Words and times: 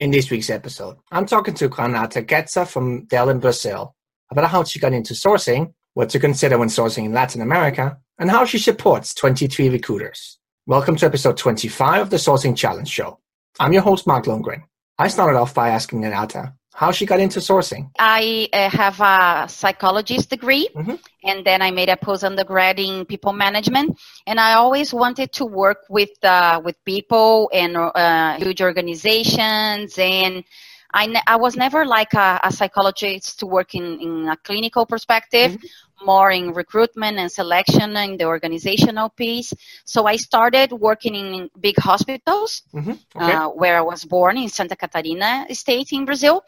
In 0.00 0.12
this 0.12 0.30
week's 0.30 0.48
episode, 0.48 0.96
I'm 1.10 1.26
talking 1.26 1.54
to 1.54 1.68
Renata 1.68 2.22
Ketzer 2.22 2.68
from 2.68 3.06
Dell 3.06 3.30
in 3.30 3.40
Brazil 3.40 3.96
about 4.30 4.48
how 4.48 4.62
she 4.62 4.78
got 4.78 4.92
into 4.92 5.12
sourcing, 5.12 5.74
what 5.94 6.08
to 6.10 6.20
consider 6.20 6.56
when 6.56 6.68
sourcing 6.68 7.06
in 7.06 7.12
Latin 7.12 7.40
America, 7.40 7.98
and 8.16 8.30
how 8.30 8.44
she 8.44 8.60
supports 8.60 9.12
23 9.14 9.70
recruiters. 9.70 10.38
Welcome 10.66 10.94
to 10.98 11.06
episode 11.06 11.36
25 11.36 12.02
of 12.02 12.10
the 12.10 12.16
Sourcing 12.16 12.56
Challenge 12.56 12.88
Show. 12.88 13.18
I'm 13.58 13.72
your 13.72 13.82
host, 13.82 14.06
Mark 14.06 14.26
Lundgren. 14.26 14.62
I 14.98 15.08
started 15.08 15.36
off 15.36 15.52
by 15.52 15.70
asking 15.70 16.02
Renata 16.02 16.54
how 16.78 16.92
she 16.92 17.04
got 17.04 17.18
into 17.18 17.40
sourcing. 17.40 17.90
I 17.98 18.48
uh, 18.52 18.70
have 18.70 19.00
a 19.00 19.48
psychologist 19.48 20.30
degree, 20.30 20.68
mm-hmm. 20.76 20.94
and 21.24 21.44
then 21.44 21.60
I 21.60 21.72
made 21.72 21.88
a 21.88 21.96
post 21.96 22.22
undergrad 22.22 22.78
in 22.78 23.04
people 23.04 23.32
management. 23.32 23.98
And 24.28 24.38
I 24.38 24.54
always 24.54 24.94
wanted 24.94 25.32
to 25.32 25.44
work 25.44 25.78
with 25.90 26.14
uh, 26.22 26.60
with 26.64 26.76
people 26.84 27.50
and 27.52 27.76
uh, 27.76 28.36
huge 28.36 28.62
organizations. 28.62 29.98
And 29.98 30.44
I, 30.92 31.06
ne- 31.06 31.22
I 31.26 31.36
was 31.36 31.56
never 31.56 31.84
like 31.84 32.14
a, 32.14 32.40
a, 32.42 32.50
psychologist 32.50 33.40
to 33.40 33.46
work 33.46 33.74
in, 33.74 34.00
in 34.00 34.28
a 34.28 34.36
clinical 34.36 34.86
perspective. 34.86 35.52
Mm-hmm 35.52 35.66
more 36.04 36.30
in 36.30 36.52
recruitment 36.52 37.18
and 37.18 37.30
selection 37.30 37.96
and 37.96 38.18
the 38.18 38.24
organizational 38.24 39.08
piece. 39.10 39.52
So 39.84 40.06
I 40.06 40.16
started 40.16 40.72
working 40.72 41.14
in 41.14 41.50
big 41.60 41.78
hospitals 41.78 42.62
mm-hmm. 42.74 42.92
okay. 43.16 43.32
uh, 43.32 43.48
where 43.48 43.78
I 43.78 43.80
was 43.80 44.04
born 44.04 44.36
in 44.38 44.48
Santa 44.48 44.76
Catarina 44.76 45.46
state 45.50 45.92
in 45.92 46.04
Brazil. 46.04 46.44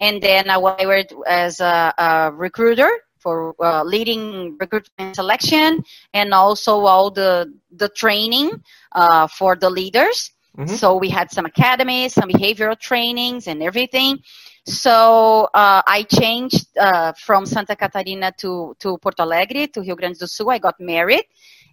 And 0.00 0.22
then 0.22 0.50
I 0.50 0.58
worked 0.58 1.14
as 1.26 1.60
a, 1.60 1.94
a 1.96 2.32
recruiter 2.32 2.90
for 3.18 3.54
uh, 3.62 3.84
leading 3.84 4.56
recruitment 4.58 4.90
and 4.98 5.14
selection 5.14 5.84
and 6.12 6.34
also 6.34 6.80
all 6.80 7.10
the, 7.10 7.52
the 7.70 7.88
training 7.88 8.50
uh, 8.92 9.28
for 9.28 9.54
the 9.54 9.70
leaders. 9.70 10.32
Mm-hmm. 10.56 10.74
So 10.74 10.96
we 10.96 11.08
had 11.08 11.30
some 11.30 11.46
academies, 11.46 12.14
some 12.14 12.28
behavioral 12.28 12.78
trainings 12.78 13.46
and 13.46 13.62
everything. 13.62 14.18
So 14.66 15.48
uh, 15.54 15.82
I 15.86 16.04
changed 16.04 16.66
uh, 16.78 17.12
from 17.14 17.46
Santa 17.46 17.74
Catarina 17.74 18.32
to, 18.38 18.76
to 18.78 18.98
Porto 18.98 19.24
Alegre, 19.24 19.66
to 19.68 19.80
Rio 19.80 19.96
Grande 19.96 20.18
do 20.18 20.26
Sul. 20.26 20.50
I 20.50 20.58
got 20.58 20.78
married, 20.78 21.24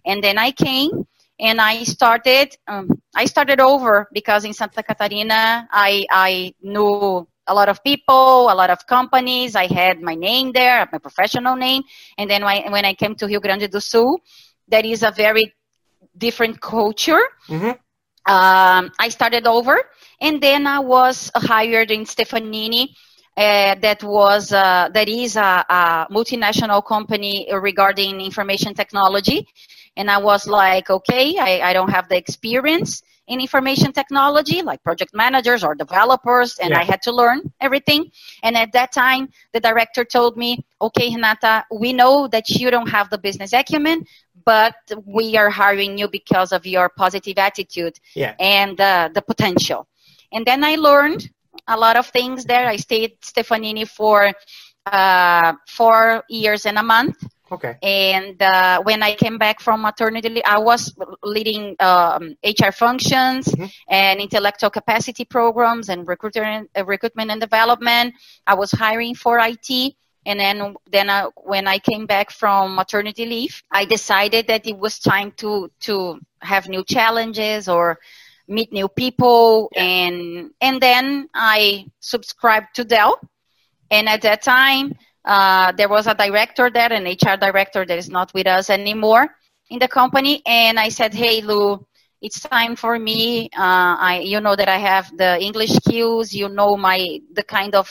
and 0.04 0.24
then 0.24 0.38
I 0.38 0.50
came 0.50 1.06
and 1.38 1.60
I 1.60 1.84
started. 1.84 2.56
Um, 2.66 2.88
I 3.14 3.26
started 3.26 3.60
over 3.60 4.08
because 4.12 4.44
in 4.44 4.52
Santa 4.54 4.82
Catarina 4.82 5.68
I 5.70 6.06
I 6.10 6.54
knew 6.62 7.26
a 7.46 7.54
lot 7.54 7.68
of 7.68 7.82
people, 7.82 8.50
a 8.50 8.54
lot 8.54 8.70
of 8.70 8.86
companies. 8.86 9.56
I 9.56 9.66
had 9.66 10.00
my 10.00 10.14
name 10.14 10.52
there, 10.52 10.88
my 10.92 10.98
professional 10.98 11.56
name, 11.56 11.82
and 12.18 12.30
then 12.30 12.44
when, 12.44 12.72
when 12.72 12.84
I 12.84 12.94
came 12.94 13.14
to 13.16 13.26
Rio 13.26 13.40
Grande 13.40 13.70
do 13.70 13.80
Sul, 13.80 14.18
that 14.68 14.84
is 14.84 15.02
a 15.02 15.10
very 15.10 15.54
different 16.16 16.60
culture. 16.60 17.22
Mm-hmm. 17.48 17.72
Um, 18.26 18.92
I 18.98 19.08
started 19.08 19.46
over 19.46 19.78
and 20.20 20.40
then 20.42 20.66
I 20.66 20.78
was 20.80 21.30
hired 21.34 21.90
in 21.90 22.04
Stefanini. 22.04 22.88
Uh, 23.36 23.74
that 23.76 24.02
was 24.02 24.52
uh, 24.52 24.90
that 24.92 25.08
is 25.08 25.36
a, 25.36 25.64
a, 25.68 26.06
multinational 26.10 26.84
company 26.84 27.48
regarding 27.52 28.20
information 28.20 28.74
technology, 28.74 29.46
and 30.00 30.10
I 30.10 30.16
was 30.16 30.46
like, 30.46 30.88
okay, 30.88 31.36
I, 31.38 31.60
I, 31.68 31.72
don't 31.74 31.90
have 31.90 32.08
the 32.08 32.16
experience 32.16 33.02
in 33.26 33.38
information 33.38 33.92
technology, 33.92 34.62
like 34.62 34.82
project 34.82 35.12
managers 35.14 35.62
or 35.62 35.74
developers, 35.74 36.58
and 36.58 36.70
yeah. 36.70 36.80
I 36.80 36.84
had 36.84 37.02
to 37.02 37.12
learn 37.12 37.52
everything. 37.60 38.10
And 38.42 38.56
at 38.56 38.72
that 38.72 38.92
time, 38.92 39.28
the 39.52 39.60
director 39.60 40.02
told 40.06 40.38
me, 40.38 40.64
okay, 40.80 41.14
Renata, 41.14 41.66
we 41.70 41.92
know 41.92 42.28
that 42.28 42.48
you 42.48 42.70
don't 42.70 42.88
have 42.88 43.10
the 43.10 43.18
business 43.18 43.52
acumen, 43.52 44.06
but 44.46 44.74
we 45.04 45.36
are 45.36 45.50
hiring 45.50 45.98
you 45.98 46.08
because 46.08 46.50
of 46.50 46.66
your 46.66 46.88
positive 46.88 47.36
attitude 47.36 48.00
yeah. 48.14 48.34
and 48.40 48.80
uh, 48.80 49.10
the 49.12 49.20
potential. 49.20 49.86
And 50.32 50.46
then 50.46 50.64
I 50.64 50.76
learned 50.76 51.28
a 51.68 51.76
lot 51.76 51.98
of 51.98 52.06
things 52.06 52.46
there. 52.46 52.66
I 52.66 52.76
stayed 52.76 53.20
Stefanini 53.20 53.86
for 53.86 54.32
uh, 54.86 55.52
four 55.68 56.24
years 56.30 56.64
and 56.64 56.78
a 56.78 56.82
month. 56.82 57.22
Okay. 57.52 57.76
And 57.82 58.40
uh, 58.40 58.80
when 58.82 59.02
I 59.02 59.14
came 59.14 59.36
back 59.36 59.60
from 59.60 59.82
maternity 59.82 60.28
leave, 60.28 60.42
I 60.46 60.58
was 60.58 60.94
leading 61.24 61.74
um, 61.80 62.36
HR 62.44 62.70
functions 62.70 63.48
mm-hmm. 63.48 63.66
and 63.88 64.20
intellectual 64.20 64.70
capacity 64.70 65.24
programs 65.24 65.88
and 65.88 66.06
recruiter, 66.06 66.44
uh, 66.44 66.84
recruitment 66.84 67.30
and 67.30 67.40
development. 67.40 68.14
I 68.46 68.54
was 68.54 68.70
hiring 68.70 69.14
for 69.16 69.38
IT. 69.40 69.94
And 70.26 70.38
then, 70.38 70.74
then 70.92 71.10
I, 71.10 71.28
when 71.36 71.66
I 71.66 71.78
came 71.78 72.06
back 72.06 72.30
from 72.30 72.74
maternity 72.76 73.26
leave, 73.26 73.62
I 73.72 73.84
decided 73.84 74.46
that 74.48 74.66
it 74.66 74.78
was 74.78 74.98
time 74.98 75.32
to 75.38 75.70
to 75.80 76.20
have 76.42 76.68
new 76.68 76.84
challenges 76.84 77.68
or 77.68 77.98
meet 78.46 78.72
new 78.72 78.88
people 78.88 79.70
yeah. 79.74 79.82
and 79.82 80.50
and 80.60 80.80
then 80.80 81.28
I 81.32 81.86
subscribed 82.00 82.74
to 82.74 82.84
Dell 82.84 83.18
and 83.90 84.08
at 84.08 84.22
that 84.22 84.42
time 84.42 84.92
uh, 85.30 85.70
there 85.72 85.88
was 85.88 86.06
a 86.08 86.14
director 86.14 86.70
there 86.70 86.92
an 86.92 87.04
HR 87.04 87.36
director 87.36 87.86
that 87.86 87.96
is 87.96 88.10
not 88.10 88.34
with 88.34 88.48
us 88.48 88.68
anymore 88.68 89.28
in 89.70 89.78
the 89.78 89.86
company 89.86 90.42
and 90.44 90.78
I 90.78 90.88
said 90.88 91.14
hey 91.14 91.40
Lou 91.40 91.86
it's 92.20 92.40
time 92.40 92.74
for 92.74 92.98
me 92.98 93.44
uh, 93.56 93.94
I 94.10 94.22
you 94.24 94.40
know 94.40 94.56
that 94.56 94.68
I 94.68 94.78
have 94.78 95.16
the 95.16 95.40
English 95.40 95.70
skills 95.70 96.32
you 96.32 96.48
know 96.48 96.76
my 96.76 97.20
the 97.32 97.44
kind 97.44 97.74
of 97.76 97.86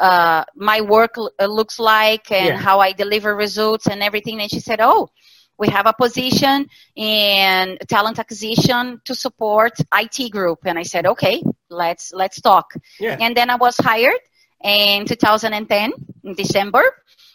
uh, 0.00 0.44
my 0.56 0.80
work 0.80 1.14
looks 1.58 1.78
like 1.78 2.32
and 2.32 2.54
yeah. 2.54 2.56
how 2.56 2.80
I 2.80 2.92
deliver 2.92 3.36
results 3.36 3.86
and 3.86 4.02
everything 4.02 4.40
and 4.40 4.50
she 4.50 4.60
said 4.60 4.80
oh 4.80 5.10
we 5.58 5.68
have 5.68 5.86
a 5.86 5.92
position 5.92 6.66
in 6.96 7.78
talent 7.86 8.18
acquisition 8.18 9.00
to 9.04 9.14
support 9.14 9.74
IT 9.94 10.32
group. 10.32 10.60
And 10.64 10.76
I 10.76 10.82
said, 10.82 11.06
okay, 11.06 11.40
let's, 11.70 12.12
let's 12.12 12.40
talk. 12.40 12.72
Yeah. 12.98 13.16
And 13.20 13.36
then 13.36 13.48
I 13.48 13.54
was 13.56 13.76
hired 13.76 14.18
in 14.62 15.06
2010 15.06 15.92
in 16.24 16.34
December 16.34 16.82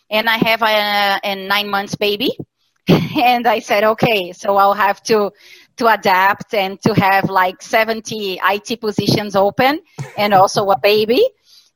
and 0.10 0.30
I 0.30 0.38
have 0.38 0.62
a, 0.62 1.20
a 1.24 1.48
nine 1.48 1.70
months 1.70 1.96
baby. 1.96 2.38
and 2.88 3.46
I 3.46 3.60
said, 3.60 3.84
okay, 3.84 4.32
so 4.32 4.56
I'll 4.56 4.74
have 4.74 5.04
to, 5.04 5.32
to 5.78 5.88
adapt 5.88 6.54
and 6.54 6.82
to 6.84 6.94
have 6.94 7.30
like 7.30 7.62
70 7.62 8.40
IT 8.42 8.80
positions 8.80 9.36
open 9.36 9.82
and 10.18 10.34
also 10.34 10.70
a 10.70 10.80
baby. 10.80 11.28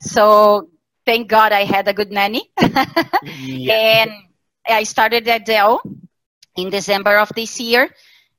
So 0.01 0.69
thank 1.05 1.27
God 1.27 1.51
I 1.51 1.65
had 1.65 1.87
a 1.87 1.93
good 1.93 2.11
nanny. 2.11 2.49
yeah. 3.39 3.73
And 3.73 4.11
I 4.67 4.83
started 4.83 5.27
at 5.27 5.45
Dell 5.45 5.81
in 6.55 6.69
December 6.69 7.17
of 7.17 7.29
this 7.35 7.59
year, 7.59 7.89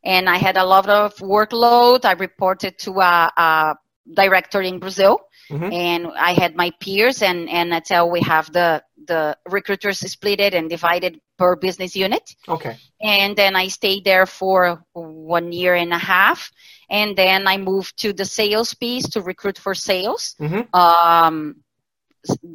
and 0.05 0.29
I 0.29 0.37
had 0.37 0.56
a 0.56 0.65
lot 0.65 0.89
of 0.89 1.15
workload. 1.17 2.05
I 2.05 2.12
reported 2.12 2.79
to 2.81 3.00
a, 3.00 3.33
a 3.37 3.77
director 4.15 4.61
in 4.61 4.79
Brazil, 4.79 5.21
mm-hmm. 5.51 5.73
and 5.73 6.07
I 6.17 6.33
had 6.33 6.57
my 6.57 6.73
peers, 6.81 7.23
and 7.23 7.49
and 7.49 7.73
until 7.73 8.11
we 8.11 8.21
have 8.21 8.53
the 8.53 8.83
the 9.07 9.37
recruiters 9.49 9.99
split 9.99 10.41
it 10.41 10.55
and 10.55 10.71
divided 10.71 11.21
per 11.39 11.57
business 11.57 11.97
unit. 11.97 12.37
Okay. 12.49 12.77
And 13.01 13.37
then 13.37 13.57
I 13.57 13.69
stayed 13.69 14.05
there 14.05 14.27
for 14.27 14.85
one 14.93 15.53
year 15.53 15.75
and 15.75 15.93
a 15.93 15.99
half, 15.99 16.53
and 16.89 17.17
then 17.17 17.47
I 17.49 17.57
moved 17.57 17.99
to 18.03 18.12
the 18.12 18.25
sales 18.25 18.75
piece 18.75 19.09
to 19.11 19.23
recruit 19.23 19.59
for 19.59 19.75
sales. 19.75 20.35
Mm-hmm. 20.41 20.75
Um, 20.79 21.57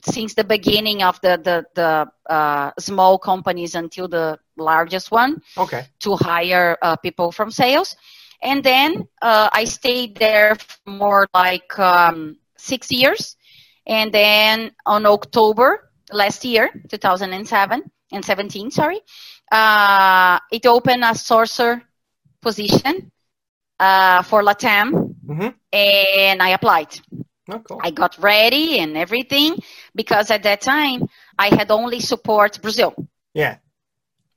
since 0.05 0.33
the 0.33 0.43
beginning 0.43 1.03
of 1.03 1.19
the 1.21 1.37
the, 1.43 1.65
the 1.75 2.33
uh, 2.33 2.71
small 2.79 3.17
companies 3.17 3.75
until 3.75 4.07
the 4.07 4.39
largest 4.57 5.11
one 5.11 5.41
okay 5.57 5.85
to 5.99 6.15
hire 6.15 6.77
uh, 6.81 6.95
people 6.95 7.31
from 7.31 7.51
sales 7.51 7.95
and 8.41 8.63
then 8.63 9.07
uh, 9.21 9.49
i 9.53 9.63
stayed 9.63 10.15
there 10.17 10.55
for 10.55 10.91
more 10.91 11.27
like 11.33 11.77
um, 11.79 12.37
six 12.57 12.91
years 12.91 13.35
and 13.85 14.13
then 14.13 14.71
on 14.85 15.05
october 15.05 15.89
last 16.11 16.45
year 16.45 16.69
2007 16.89 17.83
and 18.11 18.25
17 18.25 18.71
sorry 18.71 18.99
uh, 19.51 20.39
it 20.51 20.65
opened 20.65 21.03
a 21.03 21.13
sourcer 21.13 21.81
position 22.41 23.11
uh, 23.79 24.21
for 24.23 24.43
latam 24.43 25.15
mm-hmm. 25.25 25.49
and 25.71 26.41
i 26.41 26.49
applied 26.49 26.99
Oh, 27.49 27.59
cool. 27.59 27.79
I 27.81 27.91
got 27.91 28.17
ready 28.19 28.79
and 28.79 28.97
everything 28.97 29.55
because 29.95 30.31
at 30.31 30.43
that 30.43 30.61
time 30.61 31.07
I 31.39 31.47
had 31.55 31.71
only 31.71 31.99
support 31.99 32.61
Brazil. 32.61 32.93
Yeah. 33.33 33.57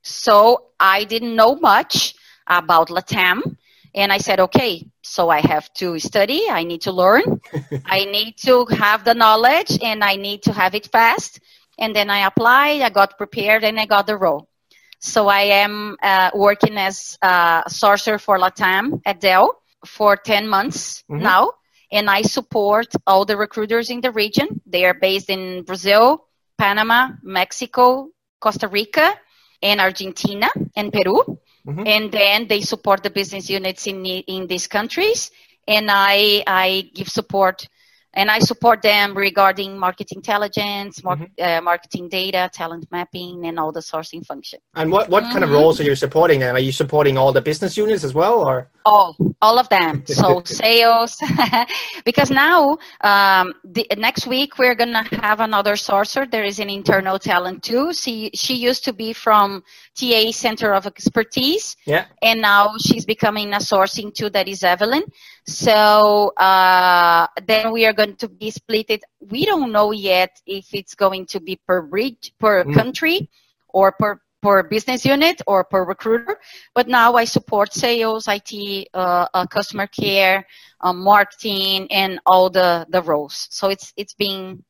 So 0.02 0.66
I 0.78 1.04
didn't 1.04 1.34
know 1.34 1.56
much 1.56 2.14
about 2.46 2.88
Latam. 2.88 3.56
And 3.94 4.12
I 4.12 4.18
said, 4.18 4.40
okay, 4.40 4.86
so 5.02 5.30
I 5.30 5.40
have 5.40 5.72
to 5.74 5.98
study. 5.98 6.48
I 6.48 6.64
need 6.64 6.82
to 6.82 6.92
learn. 6.92 7.40
I 7.86 8.04
need 8.04 8.36
to 8.44 8.64
have 8.66 9.04
the 9.04 9.14
knowledge 9.14 9.78
and 9.82 10.04
I 10.04 10.16
need 10.16 10.42
to 10.42 10.52
have 10.52 10.74
it 10.74 10.86
fast. 10.86 11.40
And 11.78 11.94
then 11.96 12.10
I 12.10 12.26
applied, 12.26 12.82
I 12.82 12.90
got 12.90 13.16
prepared, 13.16 13.64
and 13.64 13.80
I 13.80 13.86
got 13.86 14.06
the 14.06 14.16
role. 14.16 14.48
So 14.98 15.28
I 15.28 15.40
am 15.64 15.96
uh, 16.02 16.30
working 16.34 16.76
as 16.76 17.16
a 17.22 17.64
sourcer 17.68 18.20
for 18.20 18.38
Latam 18.38 19.00
at 19.06 19.20
Dell 19.20 19.62
for 19.86 20.14
10 20.14 20.46
months 20.46 21.02
mm-hmm. 21.10 21.22
now 21.22 21.52
and 21.92 22.08
I 22.08 22.22
support 22.22 22.92
all 23.06 23.24
the 23.24 23.36
recruiters 23.36 23.90
in 23.90 24.00
the 24.00 24.12
region. 24.12 24.60
They 24.66 24.84
are 24.84 24.94
based 24.94 25.30
in 25.30 25.62
Brazil, 25.62 26.26
Panama, 26.56 27.10
Mexico, 27.22 28.10
Costa 28.40 28.68
Rica, 28.68 29.14
and 29.62 29.80
Argentina 29.80 30.48
and 30.76 30.92
Peru. 30.92 31.38
Mm-hmm. 31.66 31.86
And 31.86 32.12
then 32.12 32.46
they 32.48 32.62
support 32.62 33.02
the 33.02 33.10
business 33.10 33.50
units 33.50 33.86
in 33.86 34.04
in 34.06 34.46
these 34.46 34.66
countries, 34.66 35.30
and 35.68 35.90
I 35.90 36.42
I 36.46 36.90
give 36.94 37.08
support 37.08 37.68
and 38.14 38.30
I 38.30 38.40
support 38.40 38.82
them 38.82 39.16
regarding 39.16 39.78
market 39.78 40.10
intelligence, 40.12 41.02
mar- 41.04 41.16
mm-hmm. 41.16 41.42
uh, 41.42 41.60
marketing 41.60 42.08
data, 42.08 42.50
talent 42.52 42.88
mapping, 42.90 43.46
and 43.46 43.58
all 43.58 43.70
the 43.70 43.80
sourcing 43.80 44.26
function. 44.26 44.58
And 44.74 44.90
what, 44.90 45.08
what 45.08 45.22
mm-hmm. 45.22 45.32
kind 45.32 45.44
of 45.44 45.50
mm-hmm. 45.50 45.60
roles 45.60 45.80
are 45.80 45.84
you 45.84 45.94
supporting 45.94 46.40
them? 46.40 46.56
Are 46.56 46.60
you 46.60 46.72
supporting 46.72 47.16
all 47.16 47.32
the 47.32 47.40
business 47.40 47.76
units 47.76 48.02
as 48.02 48.12
well, 48.12 48.40
or 48.40 48.68
all 48.84 49.16
all 49.40 49.58
of 49.58 49.68
them? 49.68 50.04
So 50.06 50.42
sales, 50.44 51.16
because 52.04 52.30
now 52.30 52.78
um, 53.02 53.54
the, 53.64 53.86
next 53.96 54.26
week 54.26 54.58
we're 54.58 54.74
gonna 54.74 55.04
have 55.22 55.40
another 55.40 55.74
sourcer. 55.74 56.28
There 56.28 56.44
is 56.44 56.58
an 56.58 56.68
internal 56.68 57.18
talent 57.18 57.62
too. 57.62 57.92
She 57.92 58.30
she 58.34 58.54
used 58.54 58.84
to 58.84 58.92
be 58.92 59.12
from 59.12 59.62
TA 59.94 60.32
Center 60.32 60.74
of 60.74 60.86
Expertise, 60.86 61.76
yeah, 61.86 62.06
and 62.22 62.40
now 62.40 62.74
she's 62.78 63.04
becoming 63.04 63.52
a 63.52 63.58
sourcing 63.58 64.12
too. 64.12 64.30
That 64.30 64.48
is 64.48 64.64
Evelyn. 64.64 65.04
So 65.46 66.28
uh, 66.36 67.26
then 67.46 67.72
we 67.72 67.86
are 67.86 67.92
going 68.00 68.16
to 68.16 68.28
be 68.28 68.50
split. 68.50 68.86
It. 68.88 69.02
We 69.20 69.44
don't 69.44 69.72
know 69.72 69.92
yet 69.92 70.40
if 70.46 70.66
it's 70.72 70.94
going 70.94 71.26
to 71.26 71.40
be 71.40 71.54
per 71.66 71.82
bridge, 71.82 72.32
per 72.38 72.64
mm. 72.64 72.74
country, 72.74 73.28
or 73.68 73.92
per 73.92 74.20
per 74.42 74.62
business 74.62 75.04
unit 75.04 75.42
or 75.46 75.64
per 75.64 75.84
recruiter. 75.84 76.38
But 76.74 76.88
now 76.88 77.14
I 77.14 77.24
support 77.26 77.74
sales, 77.74 78.26
IT, 78.26 78.88
uh, 78.94 79.26
uh, 79.34 79.46
customer 79.46 79.86
care, 79.86 80.46
uh, 80.80 80.94
marketing, 80.94 81.88
and 81.90 82.20
all 82.24 82.48
the 82.48 82.86
the 82.88 83.02
roles. 83.02 83.48
So 83.50 83.68
it's 83.68 83.92
it's 83.96 84.14
been 84.14 84.64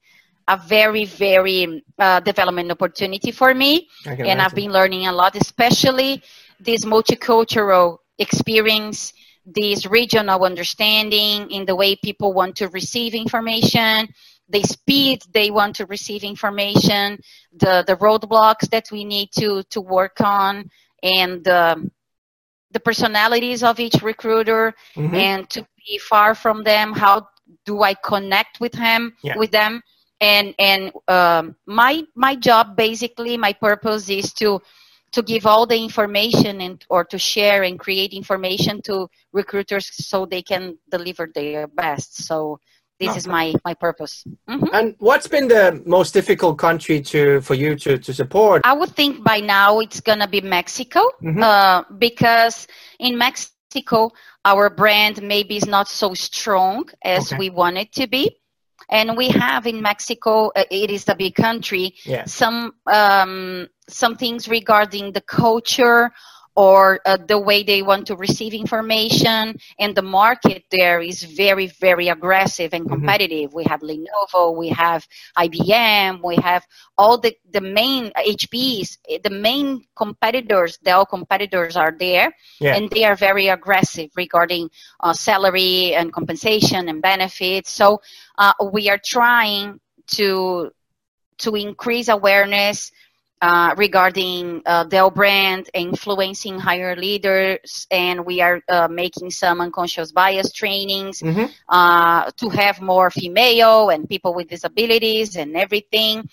a 0.49 0.57
very 0.57 1.05
very 1.05 1.85
uh, 1.99 2.21
development 2.21 2.71
opportunity 2.71 3.31
for 3.31 3.55
me, 3.55 3.89
and. 4.07 4.43
I've 4.43 4.55
been 4.55 4.73
learning 4.73 5.07
a 5.07 5.13
lot, 5.13 5.37
especially 5.37 6.23
this 6.59 6.85
multicultural 6.85 7.99
experience 8.19 9.13
this 9.47 9.87
regional 9.87 10.45
understanding 10.45 11.51
in 11.51 11.65
the 11.65 11.75
way 11.75 11.97
people 11.97 12.33
want 12.33 12.57
to 12.57 12.69
receive 12.69 13.15
information, 13.15 14.09
the 14.49 14.63
speed 14.63 15.23
they 15.33 15.51
want 15.51 15.77
to 15.77 15.87
receive 15.87 16.25
information, 16.25 17.19
the, 17.53 17.85
the 17.87 17.97
roadblocks 17.97 18.69
that 18.71 18.91
we 18.91 19.05
need 19.05 19.31
to, 19.33 19.63
to 19.65 19.81
work 19.81 20.21
on, 20.21 20.71
and 21.03 21.47
um, 21.49 21.91
the 22.73 22.81
personalities 22.81 23.63
of 23.63 23.81
each 23.81 24.03
recruiter, 24.03 24.75
mm-hmm. 24.95 25.15
and 25.15 25.51
to 25.51 25.67
be 25.87 25.99
far 25.99 26.35
from 26.35 26.63
them. 26.63 26.93
How 26.93 27.29
do 27.65 27.83
I 27.83 27.95
connect 27.95 28.61
with 28.61 28.75
him, 28.75 29.15
yeah. 29.23 29.37
with 29.37 29.51
them? 29.51 29.83
And 30.21 30.55
and 30.59 30.93
um, 31.09 31.57
my 31.67 32.05
my 32.15 32.37
job 32.37 32.77
basically, 32.77 33.39
my 33.39 33.55
purpose 33.55 34.11
is 34.11 34.35
to 34.35 34.61
to 35.13 35.23
give 35.23 35.47
all 35.47 35.67
the 35.67 35.77
information 35.77 36.61
and 36.61 36.85
or 36.89 37.05
to 37.05 37.19
share 37.19 37.63
and 37.63 37.79
create 37.79 38.13
information 38.13 38.81
to 38.83 39.09
recruiters 39.33 39.91
so 39.93 40.27
they 40.27 40.43
can 40.43 40.79
deliver 40.91 41.29
their 41.35 41.67
best 41.67 42.25
so 42.25 42.59
this 42.99 43.17
is 43.17 43.27
my 43.27 43.55
my 43.65 43.75
purpose 43.75 44.25
mm-hmm. 44.49 44.67
and 44.75 44.95
what's 44.99 45.27
been 45.27 45.49
the 45.49 45.83
most 45.87 46.13
difficult 46.13 46.59
country 46.59 47.01
to 47.01 47.41
for 47.41 47.55
you 47.55 47.75
to, 47.75 47.99
to 47.99 48.13
support 48.13 48.63
i 48.65 48.73
would 48.73 48.91
think 48.91 49.25
by 49.25 49.41
now 49.41 49.81
it's 49.81 50.01
gonna 50.01 50.29
be 50.29 50.41
mexico 50.41 51.01
mm-hmm. 51.23 51.43
uh, 51.43 51.83
because 51.99 52.67
in 52.99 53.17
mexico 53.17 54.11
our 54.45 54.69
brand 54.71 55.23
maybe 55.23 55.57
is 55.57 55.67
not 55.67 55.89
so 55.89 56.13
strong 56.15 56.85
as 57.03 57.33
okay. 57.33 57.39
we 57.39 57.51
want 57.51 57.79
it 57.79 57.91
to 57.93 58.07
be 58.07 58.37
and 58.91 59.17
we 59.17 59.29
have 59.29 59.67
in 59.67 59.81
Mexico, 59.81 60.49
uh, 60.49 60.65
it 60.71 60.91
is 60.91 61.09
a 61.09 61.15
big 61.15 61.37
country, 61.37 61.95
yeah. 62.05 62.25
some 62.25 62.75
um, 62.87 63.69
some 63.93 64.17
things 64.17 64.49
regarding 64.49 65.13
the 65.13 65.21
culture 65.21 66.11
or 66.57 67.01
uh, 67.07 67.17
the 67.29 67.39
way 67.39 67.63
they 67.63 67.81
want 67.81 68.07
to 68.07 68.17
receive 68.17 68.53
information 68.53 69.57
and 69.79 69.95
the 69.95 70.03
market 70.03 70.65
there 70.71 71.01
is 71.01 71.23
very 71.23 71.69
very 71.81 72.09
aggressive 72.09 72.75
and 72.75 72.85
mm-hmm. 72.85 72.95
competitive 72.95 73.51
mm-hmm. 73.51 73.57
we 73.57 73.65
have 73.65 73.81
lenovo 73.81 74.57
we 74.57 74.69
have 74.69 75.07
ibm 75.39 76.21
we 76.25 76.37
have 76.37 76.65
all 76.99 77.19
the, 77.19 77.35
the 77.53 77.61
main 77.61 78.11
hps 78.17 78.99
the 79.23 79.31
main 79.31 79.85
competitors 79.95 80.79
the 80.83 80.91
all 80.91 81.07
competitors 81.07 81.77
are 81.77 81.95
there 81.99 82.35
yeah. 82.61 82.75
and 82.75 82.91
they 82.91 83.05
are 83.05 83.17
very 83.17 83.49
aggressive 83.49 84.11
regarding 84.17 84.69
uh, 85.01 85.13
salary 85.13 85.95
and 85.95 86.13
compensation 86.13 86.89
and 86.89 87.01
benefits 87.01 87.71
so 87.71 88.01
uh, 88.39 88.53
we 88.73 88.91
are 88.91 89.01
trying 89.03 89.79
to 90.07 90.71
to 91.39 91.55
increase 91.55 92.09
awareness 92.09 92.91
uh, 93.43 93.75
regarding 93.77 94.63
uh, 94.67 94.85
Dell 94.85 95.11
brand 95.11 95.71
influencing 95.73 96.59
higher 96.59 96.95
leaders, 96.97 97.87
and 97.91 98.25
we 98.27 98.41
are 98.41 98.63
uh, 98.69 98.89
making 98.89 99.31
some 99.31 99.61
unconscious 99.61 100.13
bias 100.13 100.53
trainings 100.53 101.21
mm-hmm. 101.21 101.47
Uh, 101.69 102.31
to 102.37 102.49
have 102.49 102.81
more 102.81 103.11
female 103.11 103.91
and 103.91 104.09
people 104.09 104.35
with 104.35 104.49
disabilities 104.49 105.37
and 105.37 105.57
everything. 105.57 106.29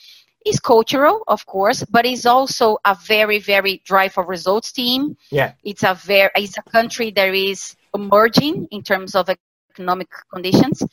It's 0.46 0.60
cultural, 0.60 1.24
of 1.28 1.46
course, 1.46 1.84
but 1.84 2.06
it's 2.06 2.26
also 2.26 2.78
a 2.86 2.96
very, 2.96 3.40
very 3.40 3.82
drive 3.86 4.14
for 4.14 4.26
results 4.26 4.72
team. 4.72 5.18
Yeah, 5.30 5.54
it's 5.64 5.84
a 5.84 5.94
very, 5.94 6.30
it's 6.36 6.58
a 6.58 6.64
country 6.64 7.12
that 7.12 7.34
is 7.34 7.76
emerging 7.94 8.68
in 8.72 8.82
terms 8.82 9.16
of 9.16 9.30
economic 9.72 10.10
conditions. 10.34 10.84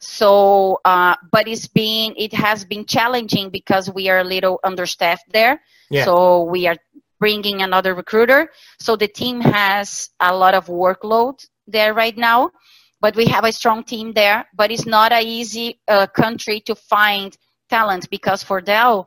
So, 0.00 0.80
uh, 0.84 1.16
but 1.30 1.46
it's 1.46 1.66
been, 1.66 2.14
it 2.16 2.32
has 2.32 2.64
been 2.64 2.86
challenging 2.86 3.50
because 3.50 3.90
we 3.92 4.08
are 4.08 4.18
a 4.18 4.24
little 4.24 4.58
understaffed 4.64 5.30
there. 5.30 5.60
Yeah. 5.90 6.04
So 6.04 6.44
we 6.44 6.66
are 6.66 6.76
bringing 7.18 7.60
another 7.62 7.94
recruiter. 7.94 8.50
So 8.78 8.96
the 8.96 9.08
team 9.08 9.40
has 9.42 10.10
a 10.18 10.34
lot 10.34 10.54
of 10.54 10.66
workload 10.66 11.46
there 11.66 11.92
right 11.92 12.16
now, 12.16 12.50
but 13.00 13.14
we 13.14 13.26
have 13.26 13.44
a 13.44 13.52
strong 13.52 13.84
team 13.84 14.12
there. 14.12 14.46
But 14.54 14.70
it's 14.70 14.86
not 14.86 15.12
an 15.12 15.22
easy 15.22 15.80
uh, 15.86 16.06
country 16.06 16.60
to 16.60 16.74
find 16.74 17.36
talent 17.68 18.08
because 18.10 18.42
for 18.42 18.60
Dell, 18.62 19.06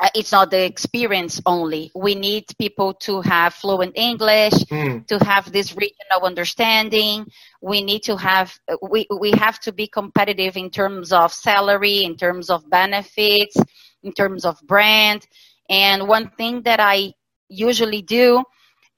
uh, 0.00 0.08
it's 0.14 0.32
not 0.32 0.50
the 0.50 0.64
experience 0.64 1.40
only. 1.46 1.90
We 1.94 2.14
need 2.14 2.46
people 2.58 2.94
to 2.94 3.20
have 3.20 3.54
fluent 3.54 3.96
English, 3.96 4.54
mm. 4.64 5.06
to 5.06 5.24
have 5.24 5.52
this 5.52 5.76
regional 5.76 6.24
understanding. 6.24 7.26
We 7.62 7.82
need 7.82 8.02
to 8.04 8.16
have 8.16 8.58
we 8.82 9.06
we 9.16 9.30
have 9.32 9.60
to 9.60 9.72
be 9.72 9.86
competitive 9.86 10.56
in 10.56 10.70
terms 10.70 11.12
of 11.12 11.32
salary, 11.32 12.02
in 12.02 12.16
terms 12.16 12.50
of 12.50 12.68
benefits, 12.68 13.56
in 14.02 14.12
terms 14.12 14.44
of 14.44 14.60
brand. 14.66 15.26
And 15.70 16.08
one 16.08 16.30
thing 16.30 16.62
that 16.62 16.80
I 16.80 17.12
usually 17.48 18.02
do 18.02 18.42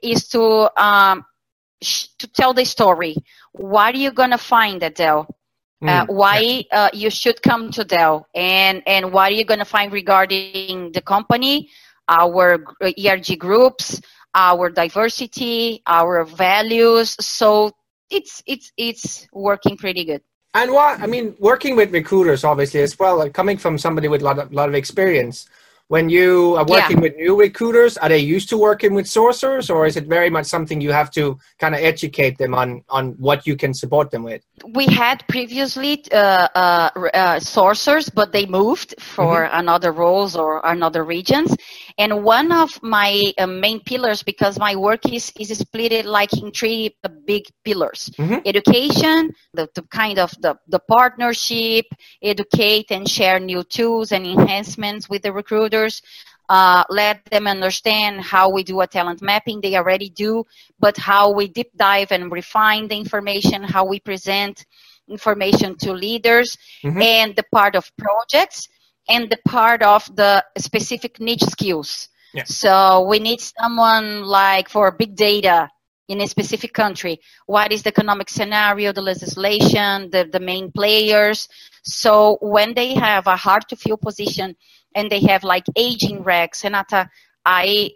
is 0.02 0.28
to 0.28 0.70
um, 0.82 1.26
sh- 1.82 2.08
to 2.18 2.26
tell 2.26 2.54
the 2.54 2.64
story. 2.64 3.16
What 3.52 3.94
are 3.94 3.98
you 3.98 4.12
gonna 4.12 4.38
find 4.38 4.82
at 4.82 4.94
Dell? 4.94 5.35
Uh, 5.82 6.06
mm, 6.06 6.14
why 6.14 6.64
uh, 6.72 6.88
you 6.94 7.10
should 7.10 7.42
come 7.42 7.70
to 7.70 7.84
Dell 7.84 8.26
and, 8.34 8.82
and 8.86 9.12
what 9.12 9.30
are 9.30 9.34
you 9.34 9.44
going 9.44 9.58
to 9.58 9.66
find 9.66 9.92
regarding 9.92 10.90
the 10.92 11.02
company, 11.02 11.68
our 12.08 12.64
ERG 12.82 13.38
groups, 13.38 14.00
our 14.34 14.70
diversity, 14.70 15.82
our 15.86 16.24
values. 16.24 17.16
So 17.20 17.72
it's 18.10 18.42
it's 18.46 18.72
it's 18.76 19.26
working 19.32 19.76
pretty 19.76 20.04
good. 20.04 20.22
And 20.54 20.72
what 20.72 21.00
I 21.00 21.06
mean, 21.06 21.34
working 21.38 21.74
with 21.74 21.92
recruiters 21.92 22.44
obviously 22.44 22.80
as 22.80 22.98
well, 22.98 23.18
like 23.18 23.34
coming 23.34 23.58
from 23.58 23.78
somebody 23.78 24.08
with 24.08 24.22
a 24.22 24.24
lot 24.24 24.38
of, 24.38 24.52
lot 24.52 24.68
of 24.68 24.74
experience 24.74 25.46
when 25.88 26.08
you 26.08 26.56
are 26.56 26.64
working 26.66 26.96
yeah. 26.96 27.02
with 27.02 27.16
new 27.16 27.38
recruiters 27.38 27.96
are 27.98 28.08
they 28.08 28.18
used 28.18 28.48
to 28.48 28.58
working 28.58 28.94
with 28.94 29.06
sourcers 29.06 29.72
or 29.72 29.86
is 29.86 29.96
it 29.96 30.06
very 30.06 30.30
much 30.30 30.46
something 30.46 30.80
you 30.80 30.92
have 30.92 31.10
to 31.10 31.38
kind 31.58 31.74
of 31.74 31.80
educate 31.80 32.36
them 32.38 32.54
on 32.54 32.82
on 32.88 33.12
what 33.12 33.46
you 33.46 33.56
can 33.56 33.72
support 33.72 34.10
them 34.10 34.22
with 34.22 34.42
we 34.74 34.86
had 34.86 35.24
previously 35.28 36.02
uh, 36.12 36.48
uh, 36.54 36.90
uh, 37.14 37.36
sourcers 37.36 38.12
but 38.12 38.32
they 38.32 38.46
moved 38.46 38.94
for 38.98 39.42
mm-hmm. 39.42 39.58
another 39.58 39.92
roles 39.92 40.34
or 40.34 40.60
another 40.64 41.04
regions 41.04 41.54
and 41.98 42.24
one 42.24 42.52
of 42.52 42.82
my 42.82 43.22
uh, 43.38 43.46
main 43.46 43.80
pillars 43.80 44.22
because 44.22 44.58
my 44.58 44.76
work 44.76 45.00
is 45.10 45.32
is 45.38 45.56
split 45.58 46.04
like 46.04 46.32
in 46.36 46.50
three 46.50 46.94
big 47.24 47.44
pillars 47.64 48.10
mm-hmm. 48.18 48.38
education 48.44 49.30
the, 49.54 49.68
the 49.74 49.82
kind 49.82 50.18
of 50.18 50.30
the, 50.40 50.56
the 50.68 50.78
partnership 50.80 51.86
educate 52.22 52.90
and 52.90 53.08
share 53.08 53.38
new 53.38 53.62
tools 53.64 54.12
and 54.12 54.26
enhancements 54.26 55.08
with 55.08 55.22
the 55.22 55.32
recruiters. 55.32 56.02
uh, 56.48 56.84
let 56.90 57.24
them 57.26 57.46
understand 57.46 58.20
how 58.20 58.48
we 58.48 58.62
do 58.62 58.80
a 58.80 58.86
talent 58.86 59.20
mapping. 59.20 59.60
They 59.60 59.74
already 59.76 60.10
do, 60.10 60.44
but 60.78 60.96
how 60.96 61.32
we 61.32 61.48
deep 61.48 61.70
dive 61.76 62.12
and 62.12 62.30
refine 62.30 62.88
the 62.88 62.96
information, 62.96 63.62
how 63.62 63.84
we 63.84 63.98
present 63.98 64.64
information 65.08 65.76
to 65.78 65.92
leaders, 65.92 66.56
mm-hmm. 66.84 67.02
and 67.02 67.36
the 67.36 67.44
part 67.52 67.74
of 67.74 67.90
projects 67.96 68.68
and 69.08 69.30
the 69.30 69.38
part 69.46 69.82
of 69.82 70.04
the 70.16 70.44
specific 70.58 71.20
niche 71.20 71.44
skills. 71.44 72.08
Yeah. 72.34 72.44
So 72.44 73.06
we 73.08 73.18
need 73.18 73.40
someone 73.40 74.24
like 74.24 74.68
for 74.68 74.90
big 74.90 75.16
data 75.16 75.70
in 76.08 76.20
a 76.20 76.26
specific 76.26 76.72
country. 76.72 77.20
What 77.46 77.72
is 77.72 77.82
the 77.82 77.88
economic 77.88 78.28
scenario, 78.28 78.92
the 78.92 79.02
legislation, 79.02 80.10
the, 80.10 80.28
the 80.30 80.40
main 80.40 80.70
players? 80.70 81.48
So 81.82 82.38
when 82.40 82.74
they 82.74 82.94
have 82.94 83.26
a 83.26 83.36
hard 83.36 83.68
to 83.68 83.76
fill 83.76 83.96
position 83.96 84.56
and 84.94 85.10
they 85.10 85.20
have 85.20 85.44
like 85.44 85.64
aging 85.76 86.24
regs, 86.24 86.62
Renata, 86.64 87.08
I 87.44 87.92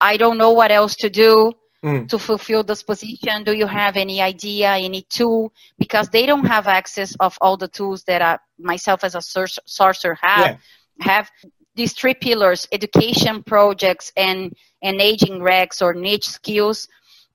I 0.00 0.16
don't 0.16 0.38
know 0.38 0.52
what 0.52 0.72
else 0.72 0.96
to 0.96 1.10
do. 1.10 1.52
Mm. 1.84 2.08
to 2.08 2.18
fulfill 2.18 2.62
this 2.62 2.82
position? 2.82 3.44
Do 3.44 3.52
you 3.52 3.66
have 3.66 3.96
any 3.96 4.20
idea, 4.20 4.72
any 4.72 5.02
tool? 5.02 5.52
Because 5.78 6.08
they 6.08 6.26
don't 6.26 6.46
have 6.46 6.66
access 6.66 7.14
of 7.20 7.36
all 7.40 7.56
the 7.56 7.68
tools 7.68 8.04
that 8.04 8.22
I, 8.22 8.38
myself 8.58 9.04
as 9.04 9.14
a 9.14 9.18
sourcer 9.18 10.16
have. 10.20 10.46
Yeah. 10.46 10.56
Have 11.00 11.30
these 11.74 11.94
three 11.94 12.14
pillars: 12.14 12.68
education 12.72 13.42
projects 13.42 14.12
and 14.16 14.54
and 14.82 15.00
aging 15.00 15.40
regs 15.40 15.80
or 15.80 15.94
niche 15.94 16.28
skills 16.28 16.88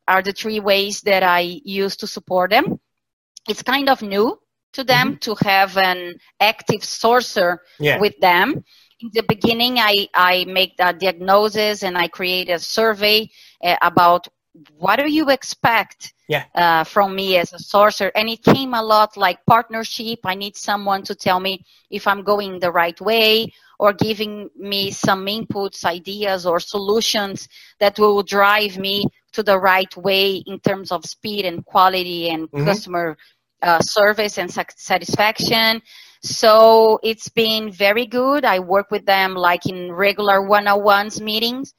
are 0.07 0.21
the 0.21 0.31
three 0.31 0.59
ways 0.59 1.01
that 1.01 1.23
I 1.23 1.61
use 1.63 1.97
to 1.97 2.07
support 2.07 2.51
them. 2.51 2.79
It's 3.49 3.61
kind 3.61 3.89
of 3.89 4.01
new 4.01 4.39
to 4.73 4.83
them 4.83 5.13
mm-hmm. 5.13 5.17
to 5.19 5.35
have 5.47 5.77
an 5.77 6.15
active 6.39 6.81
sourcer 6.81 7.57
yeah. 7.79 7.99
with 7.99 8.17
them. 8.19 8.63
In 8.99 9.09
the 9.13 9.23
beginning, 9.23 9.77
I, 9.79 10.07
I 10.13 10.45
make 10.45 10.77
the 10.77 10.95
diagnosis 10.97 11.83
and 11.83 11.97
I 11.97 12.07
create 12.07 12.49
a 12.49 12.59
survey 12.59 13.29
uh, 13.63 13.75
about 13.81 14.27
what 14.77 14.97
do 14.97 15.11
you 15.11 15.29
expect 15.29 16.13
yeah. 16.27 16.45
uh, 16.55 16.83
from 16.83 17.15
me 17.15 17.37
as 17.37 17.53
a 17.53 17.57
sourcer? 17.57 18.11
And 18.15 18.29
it 18.29 18.43
came 18.43 18.73
a 18.73 18.81
lot 18.81 19.17
like 19.17 19.45
partnership. 19.45 20.19
I 20.23 20.35
need 20.35 20.55
someone 20.55 21.03
to 21.03 21.15
tell 21.15 21.39
me 21.39 21.65
if 21.89 22.07
I'm 22.07 22.23
going 22.23 22.59
the 22.59 22.71
right 22.71 22.99
way 23.01 23.53
or 23.79 23.93
giving 23.93 24.49
me 24.55 24.91
some 24.91 25.25
inputs, 25.25 25.85
ideas, 25.85 26.45
or 26.45 26.59
solutions 26.59 27.47
that 27.79 27.99
will 27.99 28.23
drive 28.23 28.77
me 28.77 29.05
to 29.33 29.43
the 29.43 29.59
right 29.59 29.95
way 29.97 30.35
in 30.35 30.59
terms 30.59 30.91
of 30.91 31.05
speed 31.05 31.45
and 31.45 31.63
quality 31.65 32.29
and 32.29 32.49
mm-hmm. 32.49 32.65
customer 32.65 33.17
uh, 33.61 33.79
service 33.79 34.37
and 34.37 34.51
satisfaction. 34.51 35.81
So 36.23 36.99
it's 37.03 37.29
been 37.29 37.71
very 37.71 38.07
good. 38.07 38.45
I 38.45 38.59
work 38.59 38.89
with 38.89 39.05
them 39.05 39.35
like 39.35 39.67
in 39.67 39.91
regular 39.91 40.41
one-on-ones 40.41 41.21
meetings 41.21 41.73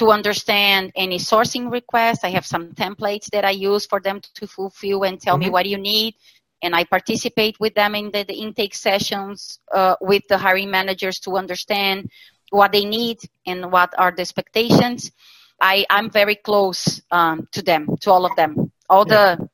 to 0.00 0.10
understand 0.10 0.90
any 0.96 1.18
sourcing 1.18 1.70
requests. 1.70 2.24
I 2.24 2.30
have 2.30 2.46
some 2.46 2.72
templates 2.72 3.26
that 3.32 3.44
I 3.44 3.50
use 3.50 3.84
for 3.84 4.00
them 4.00 4.22
to 4.36 4.46
fulfill 4.46 5.02
and 5.04 5.20
tell 5.20 5.34
mm-hmm. 5.34 5.44
me 5.44 5.50
what 5.50 5.66
you 5.66 5.76
need. 5.76 6.14
And 6.62 6.74
I 6.74 6.84
participate 6.84 7.60
with 7.60 7.74
them 7.74 7.94
in 7.94 8.10
the, 8.10 8.24
the 8.24 8.32
intake 8.32 8.74
sessions 8.74 9.58
uh, 9.74 9.96
with 10.00 10.22
the 10.30 10.38
hiring 10.38 10.70
managers 10.70 11.20
to 11.20 11.36
understand 11.36 12.08
what 12.48 12.72
they 12.72 12.86
need 12.86 13.18
and 13.46 13.70
what 13.70 13.92
are 13.98 14.10
the 14.10 14.22
expectations. 14.22 15.12
I, 15.60 15.84
I'm 15.90 16.08
very 16.10 16.36
close 16.36 17.02
um, 17.10 17.46
to 17.52 17.60
them, 17.60 17.86
to 18.00 18.10
all 18.10 18.24
of 18.24 18.34
them. 18.36 18.72
All 18.88 19.04
yeah. 19.06 19.36
the 19.36 19.48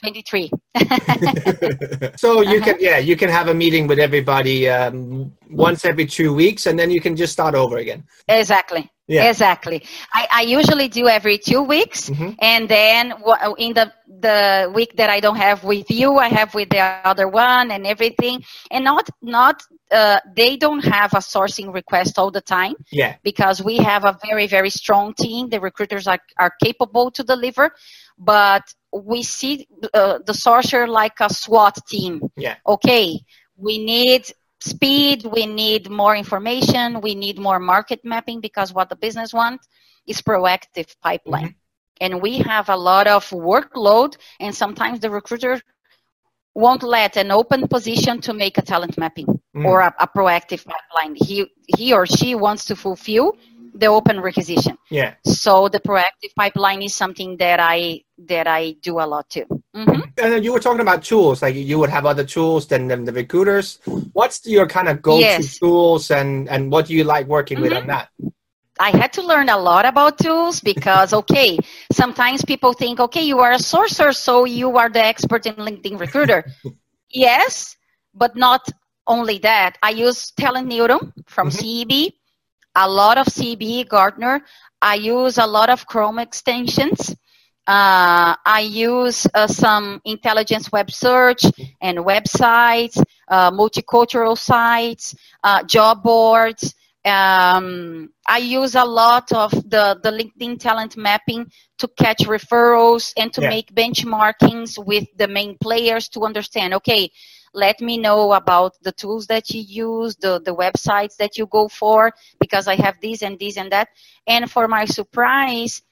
23 0.00 0.50
so 2.16 2.42
you 2.42 2.58
uh-huh. 2.58 2.64
can 2.66 2.76
yeah 2.78 2.98
you 2.98 3.16
can 3.16 3.30
have 3.30 3.48
a 3.48 3.54
meeting 3.54 3.86
with 3.86 3.98
everybody 3.98 4.68
um, 4.68 5.32
once 5.48 5.86
every 5.86 6.04
two 6.04 6.34
weeks 6.34 6.66
and 6.66 6.78
then 6.78 6.90
you 6.90 7.00
can 7.00 7.16
just 7.16 7.32
start 7.32 7.54
over 7.54 7.78
again 7.78 8.04
exactly 8.28 8.90
yeah. 9.08 9.28
exactly 9.28 9.84
I, 10.12 10.28
I 10.32 10.42
usually 10.42 10.88
do 10.88 11.08
every 11.08 11.38
two 11.38 11.62
weeks 11.62 12.10
mm-hmm. 12.10 12.30
and 12.38 12.68
then 12.68 13.14
in 13.58 13.74
the 13.74 13.92
the 14.20 14.72
week 14.74 14.96
that 14.96 15.10
i 15.10 15.20
don't 15.20 15.36
have 15.36 15.64
with 15.64 15.90
you 15.90 16.16
i 16.16 16.28
have 16.28 16.54
with 16.54 16.70
the 16.70 16.80
other 16.80 17.28
one 17.28 17.70
and 17.70 17.86
everything 17.86 18.44
and 18.70 18.84
not 18.84 19.08
not 19.22 19.62
uh, 19.92 20.18
they 20.34 20.56
don't 20.56 20.84
have 20.84 21.14
a 21.14 21.18
sourcing 21.18 21.72
request 21.72 22.18
all 22.18 22.30
the 22.30 22.40
time 22.40 22.74
yeah 22.90 23.14
because 23.22 23.62
we 23.62 23.76
have 23.76 24.04
a 24.04 24.18
very 24.26 24.46
very 24.46 24.70
strong 24.70 25.14
team 25.14 25.48
the 25.48 25.60
recruiters 25.60 26.06
are, 26.08 26.18
are 26.38 26.52
capable 26.60 27.10
to 27.10 27.22
deliver 27.22 27.70
but 28.18 28.62
we 28.92 29.22
see 29.22 29.68
uh, 29.94 30.18
the 30.24 30.32
sourcer 30.32 30.88
like 30.88 31.20
a 31.20 31.32
SWAT 31.32 31.78
team. 31.86 32.30
Yeah. 32.36 32.56
Okay, 32.66 33.20
we 33.56 33.84
need 33.84 34.32
speed, 34.60 35.24
we 35.24 35.46
need 35.46 35.90
more 35.90 36.16
information, 36.16 37.00
we 37.00 37.14
need 37.14 37.38
more 37.38 37.58
market 37.58 38.04
mapping 38.04 38.40
because 38.40 38.72
what 38.72 38.88
the 38.88 38.96
business 38.96 39.32
wants 39.32 39.68
is 40.06 40.22
proactive 40.22 40.94
pipeline. 41.00 41.48
Mm-hmm. 41.48 42.02
And 42.02 42.20
we 42.20 42.38
have 42.38 42.68
a 42.68 42.76
lot 42.76 43.06
of 43.06 43.28
workload, 43.30 44.16
and 44.38 44.54
sometimes 44.54 45.00
the 45.00 45.10
recruiter 45.10 45.62
won't 46.54 46.82
let 46.82 47.16
an 47.16 47.30
open 47.30 47.68
position 47.68 48.20
to 48.22 48.32
make 48.32 48.58
a 48.58 48.62
talent 48.62 48.96
mapping 48.98 49.26
mm. 49.26 49.64
or 49.64 49.80
a, 49.80 49.94
a 50.00 50.08
proactive 50.08 50.64
pipeline. 50.64 51.14
He, 51.14 51.46
he 51.66 51.92
or 51.92 52.06
she 52.06 52.34
wants 52.34 52.64
to 52.66 52.76
fulfill 52.76 53.36
the 53.78 53.86
open 53.86 54.20
requisition. 54.20 54.78
Yeah. 54.90 55.14
So 55.24 55.68
the 55.68 55.80
proactive 55.80 56.34
pipeline 56.36 56.82
is 56.82 56.94
something 56.94 57.36
that 57.38 57.60
I 57.60 58.02
that 58.26 58.46
I 58.46 58.72
do 58.82 58.98
a 59.00 59.06
lot 59.06 59.28
too. 59.28 59.44
Mm-hmm. 59.74 60.00
And 60.16 60.44
you 60.44 60.52
were 60.52 60.60
talking 60.60 60.80
about 60.80 61.04
tools, 61.04 61.42
like 61.42 61.54
you 61.54 61.78
would 61.78 61.90
have 61.90 62.06
other 62.06 62.24
tools 62.24 62.66
than, 62.66 62.88
than 62.88 63.04
the 63.04 63.12
recruiters. 63.12 63.78
What's 64.12 64.46
your 64.46 64.66
kind 64.66 64.88
of 64.88 65.02
go-to 65.02 65.20
yes. 65.20 65.58
tools, 65.58 66.10
and 66.10 66.48
and 66.48 66.70
what 66.72 66.86
do 66.86 66.94
you 66.94 67.04
like 67.04 67.26
working 67.26 67.56
mm-hmm. 67.56 67.64
with 67.64 67.72
on 67.74 67.82
mm-hmm. 67.82 67.90
that? 67.90 68.32
I 68.78 68.90
had 68.90 69.12
to 69.14 69.22
learn 69.22 69.48
a 69.48 69.56
lot 69.56 69.86
about 69.86 70.18
tools 70.18 70.60
because, 70.60 71.12
okay, 71.20 71.58
sometimes 71.92 72.44
people 72.44 72.72
think, 72.72 73.00
okay, 73.00 73.22
you 73.22 73.38
are 73.40 73.52
a 73.52 73.58
sourcer, 73.58 74.14
so 74.14 74.44
you 74.44 74.76
are 74.76 74.90
the 74.90 75.02
expert 75.02 75.46
in 75.46 75.54
LinkedIn 75.54 75.98
Recruiter. 75.98 76.44
yes, 77.10 77.76
but 78.14 78.36
not 78.36 78.68
only 79.06 79.38
that. 79.38 79.78
I 79.82 79.90
use 79.90 80.32
Talent 80.32 80.68
Neuron 80.68 81.12
from 81.26 81.48
mm-hmm. 81.48 81.90
CEB 81.90 82.12
a 82.76 82.88
lot 82.88 83.18
of 83.18 83.26
CEB 83.26 83.88
Gartner. 83.88 84.42
I 84.80 84.94
use 84.94 85.38
a 85.38 85.46
lot 85.46 85.70
of 85.70 85.86
Chrome 85.86 86.18
extensions. 86.18 87.10
Uh, 87.66 88.36
I 88.46 88.60
use 88.70 89.26
uh, 89.34 89.48
some 89.48 90.00
intelligence 90.04 90.70
web 90.70 90.90
search 90.90 91.42
and 91.80 91.98
websites, 91.98 93.02
uh, 93.28 93.50
multicultural 93.50 94.38
sites, 94.38 95.16
uh, 95.42 95.64
job 95.64 96.04
boards. 96.04 96.74
Um, 97.04 98.10
I 98.28 98.38
use 98.38 98.74
a 98.74 98.84
lot 98.84 99.32
of 99.32 99.50
the, 99.52 99.98
the 100.02 100.10
LinkedIn 100.10 100.60
talent 100.60 100.96
mapping 100.96 101.50
to 101.78 101.88
catch 101.88 102.18
referrals 102.18 103.12
and 103.16 103.32
to 103.32 103.42
yeah. 103.42 103.48
make 103.48 103.74
benchmarkings 103.74 104.84
with 104.84 105.06
the 105.16 105.28
main 105.28 105.56
players 105.60 106.08
to 106.10 106.24
understand, 106.24 106.74
okay, 106.74 107.10
let 107.52 107.80
me 107.80 107.98
know 107.98 108.32
about 108.32 108.74
the 108.82 108.92
tools 108.92 109.26
that 109.26 109.50
you 109.50 109.60
use, 109.60 110.16
the, 110.16 110.40
the 110.40 110.54
websites 110.54 111.16
that 111.16 111.36
you 111.36 111.46
go 111.46 111.68
for, 111.68 112.12
because 112.40 112.68
I 112.68 112.76
have 112.76 112.96
this 113.00 113.22
and 113.22 113.38
this 113.38 113.56
and 113.56 113.70
that. 113.72 113.88
And 114.26 114.50
for 114.50 114.68
my 114.68 114.84
surprise, 114.84 115.82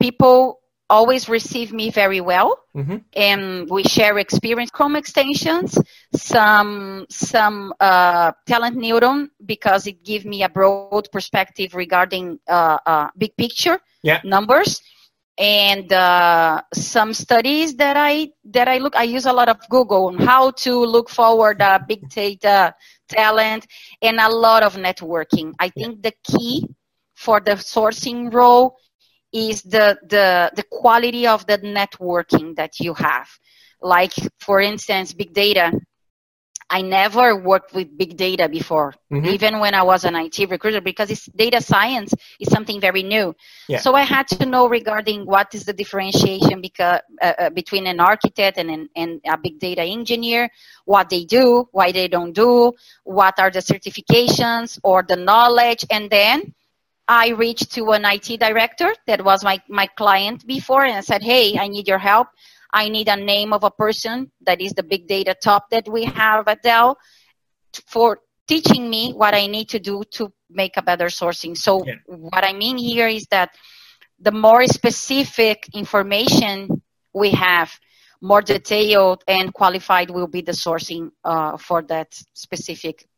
people 0.00 0.60
always 0.90 1.28
receive 1.28 1.72
me 1.72 1.88
very 1.88 2.20
well 2.20 2.58
mm-hmm. 2.76 2.96
and 3.14 3.70
we 3.70 3.84
share 3.84 4.18
experience 4.18 4.70
chrome 4.70 4.96
extensions 4.96 5.78
some 6.12 7.06
some 7.08 7.72
uh, 7.78 8.32
talent 8.44 8.76
neuron 8.76 9.30
because 9.46 9.86
it 9.86 10.04
gives 10.04 10.24
me 10.24 10.42
a 10.42 10.48
broad 10.48 11.08
perspective 11.12 11.74
regarding 11.74 12.40
uh, 12.48 12.78
uh, 12.84 13.08
big 13.16 13.34
picture 13.36 13.78
yeah. 14.02 14.20
numbers 14.24 14.82
and 15.40 15.90
uh, 15.90 16.60
some 16.74 17.14
studies 17.14 17.74
that 17.76 17.96
I 17.96 18.28
that 18.44 18.68
I 18.68 18.78
look 18.78 18.94
I 18.94 19.04
use 19.04 19.24
a 19.24 19.32
lot 19.32 19.48
of 19.48 19.56
Google 19.70 20.06
on 20.08 20.18
how 20.18 20.50
to 20.64 20.84
look 20.84 21.08
forward 21.08 21.62
uh, 21.62 21.78
big 21.88 22.08
data 22.10 22.74
talent 23.08 23.66
and 24.02 24.20
a 24.20 24.28
lot 24.28 24.62
of 24.62 24.76
networking. 24.76 25.54
I 25.58 25.70
think 25.70 26.02
the 26.02 26.12
key 26.24 26.66
for 27.16 27.40
the 27.40 27.52
sourcing 27.52 28.32
role 28.32 28.76
is 29.32 29.62
the 29.62 29.98
the 30.08 30.52
the 30.54 30.64
quality 30.70 31.26
of 31.26 31.46
the 31.46 31.58
networking 31.58 32.54
that 32.56 32.78
you 32.78 32.92
have. 32.94 33.28
Like 33.80 34.12
for 34.40 34.60
instance, 34.60 35.14
big 35.14 35.32
data 35.32 35.72
I 36.70 36.82
never 36.82 37.34
worked 37.36 37.74
with 37.74 37.98
big 37.98 38.16
data 38.16 38.48
before, 38.48 38.94
mm-hmm. 39.12 39.26
even 39.26 39.58
when 39.58 39.74
I 39.74 39.82
was 39.82 40.04
an 40.04 40.14
IT 40.14 40.38
recruiter, 40.48 40.80
because 40.80 41.10
it's 41.10 41.26
data 41.26 41.60
science 41.60 42.14
is 42.38 42.48
something 42.48 42.80
very 42.80 43.02
new. 43.02 43.34
Yeah. 43.68 43.80
So 43.80 43.94
I 43.94 44.02
had 44.02 44.28
to 44.28 44.46
know 44.46 44.68
regarding 44.68 45.26
what 45.26 45.52
is 45.52 45.64
the 45.64 45.72
differentiation 45.72 46.60
because, 46.60 47.00
uh, 47.20 47.32
uh, 47.38 47.50
between 47.50 47.88
an 47.88 47.98
architect 47.98 48.56
and, 48.56 48.70
an, 48.70 48.88
and 48.94 49.20
a 49.26 49.36
big 49.36 49.58
data 49.58 49.82
engineer, 49.82 50.48
what 50.84 51.10
they 51.10 51.24
do, 51.24 51.68
why 51.72 51.90
they 51.90 52.06
don't 52.06 52.32
do, 52.32 52.72
what 53.02 53.40
are 53.40 53.50
the 53.50 53.58
certifications 53.58 54.78
or 54.84 55.02
the 55.02 55.16
knowledge, 55.16 55.84
and 55.90 56.08
then 56.08 56.54
I 57.08 57.30
reached 57.30 57.72
to 57.72 57.90
an 57.90 58.04
IT 58.04 58.38
director 58.38 58.94
that 59.08 59.24
was 59.24 59.42
my, 59.42 59.60
my 59.68 59.88
client 59.88 60.46
before 60.46 60.84
and 60.84 60.96
I 60.96 61.00
said, 61.00 61.24
Hey, 61.24 61.58
I 61.58 61.66
need 61.66 61.88
your 61.88 61.98
help. 61.98 62.28
I 62.72 62.88
need 62.88 63.08
a 63.08 63.16
name 63.16 63.52
of 63.52 63.64
a 63.64 63.70
person 63.70 64.30
that 64.42 64.60
is 64.60 64.72
the 64.72 64.82
big 64.82 65.06
data 65.06 65.34
top 65.40 65.70
that 65.70 65.88
we 65.88 66.04
have 66.04 66.48
at 66.48 66.62
Dell 66.62 66.98
for 67.86 68.20
teaching 68.46 68.90
me 68.90 69.12
what 69.12 69.34
I 69.34 69.46
need 69.46 69.68
to 69.70 69.78
do 69.78 70.02
to 70.12 70.32
make 70.50 70.76
a 70.76 70.82
better 70.82 71.06
sourcing. 71.06 71.56
So 71.56 71.84
yeah. 71.84 71.94
what 72.06 72.44
I 72.44 72.52
mean 72.52 72.76
here 72.76 73.08
is 73.08 73.26
that 73.30 73.50
the 74.18 74.32
more 74.32 74.66
specific 74.66 75.68
information 75.74 76.82
we 77.14 77.30
have, 77.30 77.72
more 78.20 78.42
detailed 78.42 79.24
and 79.26 79.52
qualified 79.52 80.10
will 80.10 80.26
be 80.26 80.42
the 80.42 80.52
sourcing 80.52 81.10
uh, 81.24 81.56
for 81.56 81.82
that 81.82 82.12
specific 82.34 83.08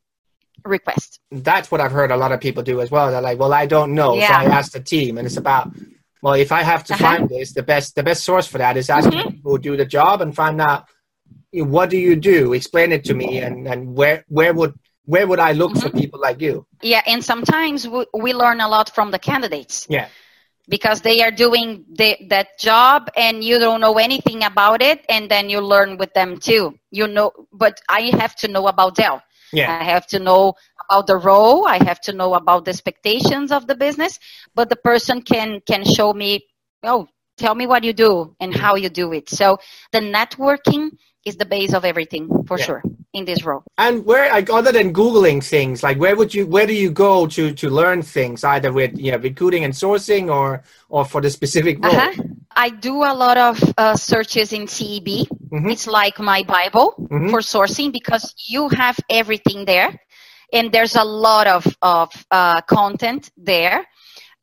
request. 0.65 1.19
That's 1.31 1.71
what 1.71 1.81
I've 1.81 1.93
heard 1.93 2.11
a 2.11 2.17
lot 2.17 2.31
of 2.31 2.41
people 2.41 2.63
do 2.63 2.81
as 2.81 2.91
well. 2.91 3.11
They're 3.11 3.21
like, 3.21 3.39
well, 3.39 3.53
I 3.53 3.67
don't 3.67 3.95
know. 3.95 4.15
Yeah. 4.15 4.29
So 4.29 4.35
I 4.35 4.45
asked 4.45 4.75
the 4.75 4.81
team 4.81 5.19
and 5.19 5.27
it's 5.27 5.37
about 5.37 5.73
well, 6.23 6.35
if 6.35 6.53
I 6.53 6.63
have 6.63 6.85
to 6.85 6.95
uh-huh. 6.95 7.05
find 7.05 7.29
this, 7.29 7.53
the 7.53 7.65
best 7.65 7.97
the 7.97 8.03
best 8.03 8.25
source 8.25 8.47
for 8.47 8.59
that 8.59 8.77
is 8.77 8.89
asking 8.89 9.19
mm-hmm. 9.19 9.31
people 9.31 9.51
who 9.51 9.59
do 9.59 9.77
the 9.77 9.85
job 9.85 10.23
and 10.23 10.35
find 10.35 10.61
out 10.61 10.87
what 11.53 11.91
do 11.91 11.99
you 11.99 12.17
do? 12.17 12.55
Explain 12.55 12.93
it 12.93 13.05
to 13.05 13.15
me, 13.15 13.39
and 13.39 13.67
and 13.67 13.95
where 13.95 14.25
where 14.29 14.55
would 14.55 14.75
where 15.05 15.27
would 15.27 15.41
I 15.41 15.53
look 15.53 15.73
mm-hmm. 15.73 15.89
for 15.89 15.91
people 15.91 16.21
like 16.21 16.41
you? 16.41 16.65
Yeah, 16.81 17.03
and 17.07 17.25
sometimes 17.25 17.89
we, 17.89 18.07
we 18.15 18.33
learn 18.33 18.61
a 18.61 18.69
lot 18.69 18.95
from 18.95 19.11
the 19.11 19.19
candidates. 19.19 19.87
Yeah. 19.91 20.09
because 20.69 21.01
they 21.01 21.21
are 21.25 21.33
doing 21.33 21.85
the, 22.01 22.17
that 22.29 22.57
job 22.57 23.11
and 23.17 23.43
you 23.43 23.59
don't 23.59 23.81
know 23.81 23.99
anything 23.99 24.45
about 24.45 24.81
it 24.81 25.05
and 25.09 25.29
then 25.29 25.51
you 25.51 25.61
learn 25.61 25.99
with 25.99 26.15
them 26.15 26.39
too 26.39 26.79
you 26.93 27.07
know 27.09 27.33
but 27.53 27.81
i 27.89 28.03
have 28.23 28.35
to 28.37 28.47
know 28.47 28.69
about 28.69 28.95
dell 28.95 29.21
yeah. 29.53 29.81
i 29.81 29.83
have 29.83 30.07
to 30.07 30.19
know 30.21 30.55
about 30.93 31.07
the 31.07 31.17
role 31.17 31.67
i 31.67 31.83
have 31.83 32.01
to 32.01 32.13
know 32.13 32.35
about 32.35 32.65
the 32.65 32.71
expectations 32.71 33.51
of 33.51 33.67
the 33.67 33.75
business 33.75 34.19
but 34.55 34.69
the 34.69 34.77
person 34.77 35.23
can 35.23 35.61
can 35.67 35.85
show 35.85 36.13
me 36.13 36.41
oh 36.83 37.09
tell 37.39 37.55
me 37.55 37.67
what 37.67 37.83
you 37.83 37.95
do 37.95 38.37
and 38.41 38.55
how 38.55 38.75
you 38.77 38.91
do 38.91 39.13
it 39.13 39.29
so 39.29 39.59
the 39.93 40.01
networking 40.01 40.91
is 41.25 41.37
the 41.37 41.47
base 41.47 41.73
of 41.73 41.85
everything 41.85 42.29
for 42.47 42.59
yeah. 42.59 42.65
sure 42.65 42.83
in 43.13 43.25
this 43.25 43.45
role. 43.45 43.63
And 43.79 44.05
where, 44.05 44.29
like, 44.31 44.51
other 44.51 44.73
than 44.73 44.93
googling 44.93 45.43
things, 45.43 45.83
like, 45.83 45.99
where 45.99 46.17
would 46.17 46.35
you, 46.35 46.47
where 46.47 46.67
do 46.67 46.75
you 46.75 46.91
go 46.91 47.27
to 47.29 47.53
to 47.53 47.71
learn 47.71 48.03
things, 48.03 48.43
either 48.43 48.73
with 48.73 48.99
you 48.99 49.13
know, 49.13 49.19
recruiting 49.19 49.65
and 49.65 49.73
sourcing, 49.73 50.35
or 50.35 50.65
or 50.89 51.05
for 51.05 51.21
the 51.21 51.31
specific 51.31 51.85
role? 51.85 51.95
Uh-huh. 51.95 52.23
I 52.57 52.71
do 52.71 53.05
a 53.05 53.15
lot 53.15 53.39
of 53.39 53.75
uh, 53.79 53.97
searches 53.97 54.53
in 54.53 54.67
CEB. 54.67 55.29
Mm-hmm. 55.29 55.71
It's 55.71 55.87
like 55.87 56.19
my 56.19 56.43
Bible 56.43 56.95
mm-hmm. 56.99 57.31
for 57.31 57.41
sourcing 57.41 57.93
because 57.93 58.35
you 58.49 58.69
have 58.71 58.99
everything 59.09 59.65
there, 59.65 60.01
and 60.53 60.71
there's 60.71 60.97
a 60.97 61.05
lot 61.05 61.47
of 61.47 61.67
of 61.83 62.11
uh, 62.31 62.61
content 62.63 63.31
there. 63.37 63.87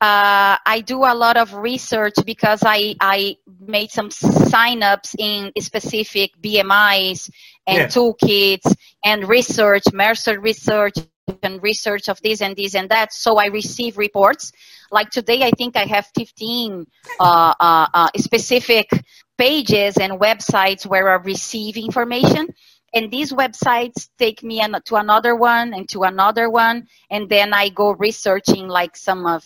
Uh, 0.00 0.56
I 0.64 0.82
do 0.86 1.04
a 1.04 1.14
lot 1.14 1.36
of 1.36 1.52
research 1.52 2.14
because 2.24 2.62
I, 2.64 2.96
I 3.02 3.36
made 3.60 3.90
some 3.90 4.08
signups 4.08 5.14
in 5.18 5.52
specific 5.60 6.30
BMIs 6.40 7.30
and 7.66 7.78
yeah. 7.80 7.86
toolkits 7.86 8.74
and 9.04 9.28
research, 9.28 9.82
Mercer 9.92 10.40
research 10.40 10.94
and 11.42 11.62
research 11.62 12.08
of 12.08 12.18
this 12.22 12.40
and 12.40 12.56
this 12.56 12.74
and 12.74 12.88
that. 12.88 13.12
So 13.12 13.36
I 13.36 13.46
receive 13.46 13.98
reports. 13.98 14.52
Like 14.90 15.10
today, 15.10 15.42
I 15.42 15.50
think 15.50 15.76
I 15.76 15.84
have 15.84 16.08
15 16.16 16.86
uh, 17.20 17.54
uh, 17.60 17.86
uh, 17.92 18.08
specific 18.16 18.88
pages 19.36 19.98
and 19.98 20.14
websites 20.14 20.86
where 20.86 21.10
I 21.10 21.16
receive 21.16 21.76
information. 21.76 22.48
And 22.92 23.10
these 23.10 23.32
websites 23.32 24.08
take 24.18 24.42
me 24.42 24.60
an, 24.60 24.76
to 24.86 24.96
another 24.96 25.36
one 25.36 25.74
and 25.74 25.88
to 25.90 26.02
another 26.02 26.50
one. 26.50 26.88
And 27.10 27.28
then 27.28 27.54
I 27.54 27.68
go 27.68 27.92
researching 27.92 28.68
like 28.68 28.96
some 28.96 29.26
of 29.26 29.44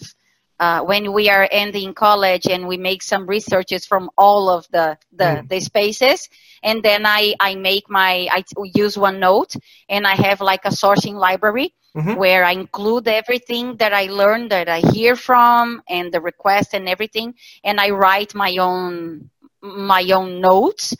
uh, 0.61 0.81
when 0.83 1.13
we 1.13 1.29
are 1.29 1.49
ending 1.51 1.95
college 1.95 2.47
and 2.47 2.69
we 2.69 2.77
make 2.77 3.03
some 3.03 3.27
researches 3.27 3.85
from 3.85 4.11
all 4.17 4.49
of 4.49 4.67
the 4.71 4.97
the, 5.13 5.25
mm. 5.25 5.49
the 5.49 5.61
spaces 5.61 6.29
and 6.63 6.83
then 6.83 7.05
I, 7.05 7.35
I 7.41 7.57
make 7.57 7.91
my 7.91 8.29
I 8.31 8.45
use 8.75 8.97
OneNote 8.97 9.57
and 9.89 10.07
I 10.07 10.15
have 10.15 10.41
like 10.41 10.65
a 10.65 10.69
sourcing 10.69 11.15
library 11.15 11.75
mm-hmm. 11.97 12.15
where 12.15 12.45
I 12.45 12.53
include 12.53 13.09
everything 13.09 13.77
that 13.79 13.93
I 13.93 14.07
learned 14.07 14.51
that 14.51 14.69
I 14.69 14.81
hear 14.81 15.17
from 15.17 15.83
and 15.89 16.13
the 16.13 16.21
request 16.21 16.73
and 16.73 16.89
everything 16.89 17.35
and 17.65 17.81
I 17.81 17.91
write 17.91 18.35
my 18.35 18.57
own 18.59 19.31
my 19.61 20.05
own 20.13 20.41
notes 20.41 20.95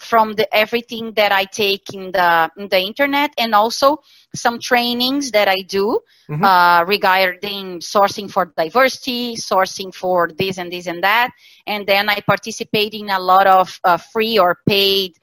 from 0.00 0.32
the 0.32 0.52
everything 0.54 1.12
that 1.12 1.30
I 1.30 1.44
take 1.44 1.92
in 1.94 2.12
the 2.12 2.50
in 2.56 2.68
the 2.68 2.80
internet 2.80 3.32
and 3.38 3.54
also 3.54 3.98
some 4.34 4.58
trainings 4.58 5.30
that 5.32 5.48
I 5.48 5.60
do 5.62 6.00
mm-hmm. 6.28 6.42
uh, 6.42 6.84
regarding 6.84 7.80
sourcing 7.80 8.30
for 8.30 8.52
diversity, 8.56 9.36
sourcing 9.36 9.94
for 9.94 10.28
this 10.28 10.58
and 10.58 10.72
this 10.72 10.86
and 10.86 11.02
that, 11.04 11.30
and 11.66 11.86
then 11.86 12.08
I 12.08 12.20
participate 12.20 12.94
in 12.94 13.10
a 13.10 13.18
lot 13.18 13.46
of 13.46 13.78
uh, 13.84 13.96
free 13.96 14.38
or 14.38 14.58
paid 14.66 15.16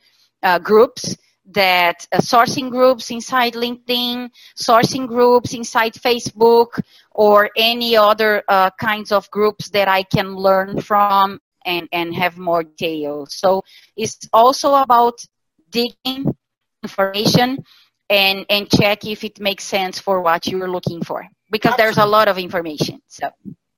uh, 0.44 0.60
groups 0.60 1.16
that 1.48 2.06
uh, 2.12 2.18
sourcing 2.18 2.70
groups 2.70 3.10
inside 3.10 3.54
LinkedIn, 3.54 4.30
sourcing 4.56 5.08
groups 5.08 5.54
inside 5.54 5.94
Facebook, 5.94 6.80
or 7.12 7.50
any 7.58 7.96
other 7.96 8.44
uh, 8.48 8.70
kinds 8.80 9.12
of 9.12 9.30
groups 9.32 9.70
that 9.70 9.88
I 9.88 10.04
can 10.04 10.36
learn 10.36 10.82
from 10.82 11.40
and, 11.68 11.88
and 11.92 12.16
have 12.16 12.38
more 12.38 12.64
details. 12.64 13.36
So 13.36 13.64
it's 13.96 14.18
also 14.34 14.74
about 14.74 15.20
digging 15.70 16.34
information 16.82 17.60
and, 18.10 18.46
and 18.50 18.72
check 18.72 19.06
if 19.06 19.24
it 19.24 19.40
makes 19.40 19.66
sense 19.66 20.00
for 20.00 20.22
what 20.22 20.48
you're 20.48 20.72
looking 20.72 21.04
for 21.04 21.28
because 21.52 21.76
there's 21.78 21.98
a 21.98 22.06
lot 22.06 22.28
of 22.28 22.38
information. 22.38 23.02
So 23.08 23.30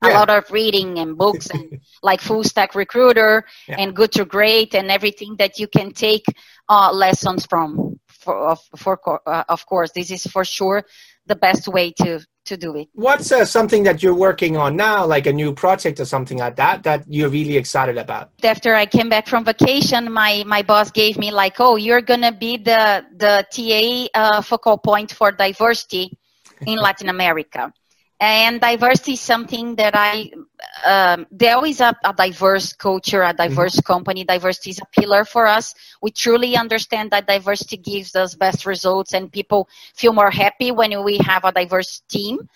yeah. 0.03 0.11
a 0.11 0.13
lot 0.13 0.29
of 0.29 0.49
reading 0.51 0.99
and 0.99 1.17
books 1.17 1.49
and 1.49 1.81
like 2.03 2.21
full 2.21 2.43
stack 2.43 2.75
recruiter 2.75 3.45
yeah. 3.67 3.77
and 3.79 3.95
good 3.95 4.11
to 4.13 4.25
great 4.25 4.75
and 4.75 4.89
everything 4.89 5.35
that 5.37 5.59
you 5.59 5.67
can 5.67 5.91
take 5.91 6.25
uh, 6.69 6.91
lessons 6.93 7.45
from 7.45 7.98
for, 8.19 8.55
for 8.77 9.21
uh, 9.27 9.43
of 9.49 9.65
course 9.65 9.91
this 9.91 10.11
is 10.11 10.25
for 10.27 10.43
sure 10.45 10.83
the 11.25 11.35
best 11.35 11.67
way 11.67 11.91
to 11.91 12.19
to 12.45 12.57
do 12.57 12.75
it. 12.75 12.87
What's 12.93 13.31
uh, 13.31 13.45
something 13.45 13.83
that 13.83 14.01
you're 14.03 14.15
working 14.15 14.57
on 14.57 14.75
now, 14.75 15.05
like 15.05 15.27
a 15.27 15.33
new 15.33 15.53
project 15.53 15.99
or 15.99 16.05
something 16.05 16.39
like 16.39 16.55
that, 16.57 16.83
that 16.83 17.05
you're 17.07 17.29
really 17.29 17.57
excited 17.57 17.97
about? 17.97 18.31
After 18.43 18.73
I 18.73 18.85
came 18.85 19.07
back 19.07 19.27
from 19.27 19.45
vacation, 19.45 20.11
my 20.11 20.43
my 20.45 20.61
boss 20.63 20.91
gave 20.91 21.17
me 21.17 21.31
like, 21.31 21.55
oh, 21.59 21.75
you're 21.75 22.01
gonna 22.01 22.31
be 22.31 22.57
the 22.57 23.05
the 23.15 23.45
TA 23.53 24.19
uh, 24.19 24.41
focal 24.41 24.77
point 24.77 25.11
for 25.13 25.31
diversity 25.31 26.17
in 26.65 26.77
Latin 26.87 27.09
America. 27.09 27.71
And 28.19 28.59
diversity 28.59 29.13
is 29.13 29.21
something 29.21 29.75
that 29.75 29.95
I, 29.95 30.31
um, 30.85 31.25
there 31.31 31.55
always 31.55 31.79
a, 31.79 31.95
a 32.03 32.13
diverse 32.13 32.73
culture, 32.73 33.23
a 33.23 33.33
diverse 33.33 33.77
mm-hmm. 33.77 33.93
company. 33.93 34.25
Diversity 34.25 34.71
is 34.71 34.79
a 34.79 34.99
pillar 34.99 35.23
for 35.23 35.47
us. 35.47 35.73
We 36.01 36.11
truly 36.11 36.57
understand 36.57 37.11
that 37.11 37.27
diversity 37.27 37.77
gives 37.77 38.15
us 38.17 38.35
best 38.35 38.65
results 38.65 39.13
and 39.13 39.31
people 39.31 39.69
feel 39.95 40.11
more 40.11 40.31
happy 40.31 40.71
when 40.71 41.01
we 41.03 41.17
have 41.19 41.45
a 41.45 41.53
diverse 41.53 42.01
team. 42.09 42.49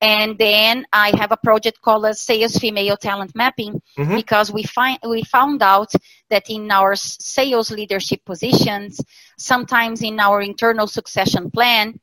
And 0.00 0.36
then 0.36 0.84
I 0.92 1.16
have 1.16 1.30
a 1.30 1.36
project 1.36 1.80
called 1.80 2.14
Sales 2.16 2.56
Female 2.56 2.96
Talent 2.96 3.34
Mapping 3.36 3.80
mm-hmm. 3.96 4.16
because 4.16 4.52
we 4.52 4.64
find 4.64 4.98
we 5.08 5.22
found 5.22 5.62
out 5.62 5.92
that 6.28 6.50
in 6.50 6.70
our 6.70 6.96
sales 6.96 7.70
leadership 7.70 8.24
positions, 8.24 9.00
sometimes 9.38 10.02
in 10.02 10.18
our 10.18 10.42
internal 10.42 10.88
succession 10.88 11.50
plan, 11.50 12.00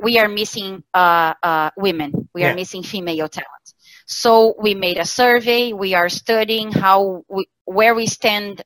we 0.00 0.18
are 0.18 0.28
missing 0.28 0.82
uh, 0.94 1.34
uh, 1.42 1.70
women. 1.76 2.28
We 2.34 2.42
yeah. 2.42 2.52
are 2.52 2.54
missing 2.54 2.82
female 2.82 3.28
talent. 3.28 3.74
So 4.06 4.54
we 4.58 4.74
made 4.74 4.98
a 4.98 5.04
survey. 5.04 5.72
We 5.72 5.94
are 5.94 6.08
studying 6.08 6.72
how 6.72 7.24
we, 7.28 7.46
where 7.64 7.94
we 7.94 8.06
stand 8.06 8.62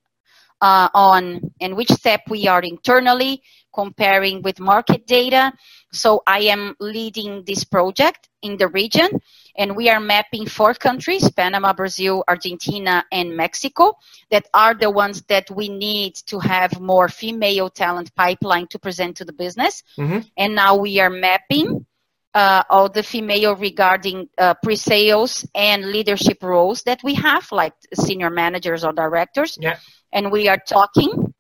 uh, 0.61 0.88
on 0.94 1.52
and 1.61 1.76
which 1.76 1.90
step 1.90 2.22
we 2.30 2.46
are 2.46 2.62
internally 2.62 3.42
comparing 3.74 4.42
with 4.42 4.61
market 4.61 5.06
data. 5.06 5.52
So 5.92 6.22
I 6.26 6.40
am 6.40 6.76
leading 6.78 7.44
this 7.44 7.64
project 7.64 8.28
in 8.42 8.56
the 8.56 8.68
region 8.68 9.08
and 9.56 9.76
we 9.76 9.88
are 9.90 10.00
mapping 10.00 10.46
four 10.46 10.74
countries, 10.74 11.30
Panama, 11.30 11.72
Brazil, 11.72 12.24
Argentina, 12.28 13.04
and 13.12 13.36
Mexico, 13.36 13.96
that 14.30 14.46
are 14.54 14.74
the 14.74 14.90
ones 14.90 15.22
that 15.22 15.50
we 15.50 15.68
need 15.68 16.14
to 16.26 16.38
have 16.38 16.80
more 16.80 17.08
female 17.08 17.68
talent 17.68 18.14
pipeline 18.14 18.66
to 18.68 18.78
present 18.78 19.16
to 19.16 19.24
the 19.24 19.32
business. 19.32 19.82
Mm-hmm. 19.98 20.20
And 20.36 20.54
now 20.54 20.76
we 20.76 21.00
are 21.00 21.10
mapping 21.10 21.86
uh, 22.34 22.62
all 22.70 22.88
the 22.88 23.02
female 23.02 23.54
regarding 23.56 24.28
uh, 24.38 24.54
pre-sales 24.62 25.46
and 25.54 25.92
leadership 25.92 26.42
roles 26.42 26.82
that 26.84 27.02
we 27.04 27.14
have, 27.14 27.50
like 27.52 27.74
senior 27.94 28.30
managers 28.30 28.84
or 28.84 28.92
directors. 28.92 29.58
Yeah. 29.60 29.78
And 30.12 30.32
we 30.32 30.48
are 30.48 30.58
talking 30.58 31.34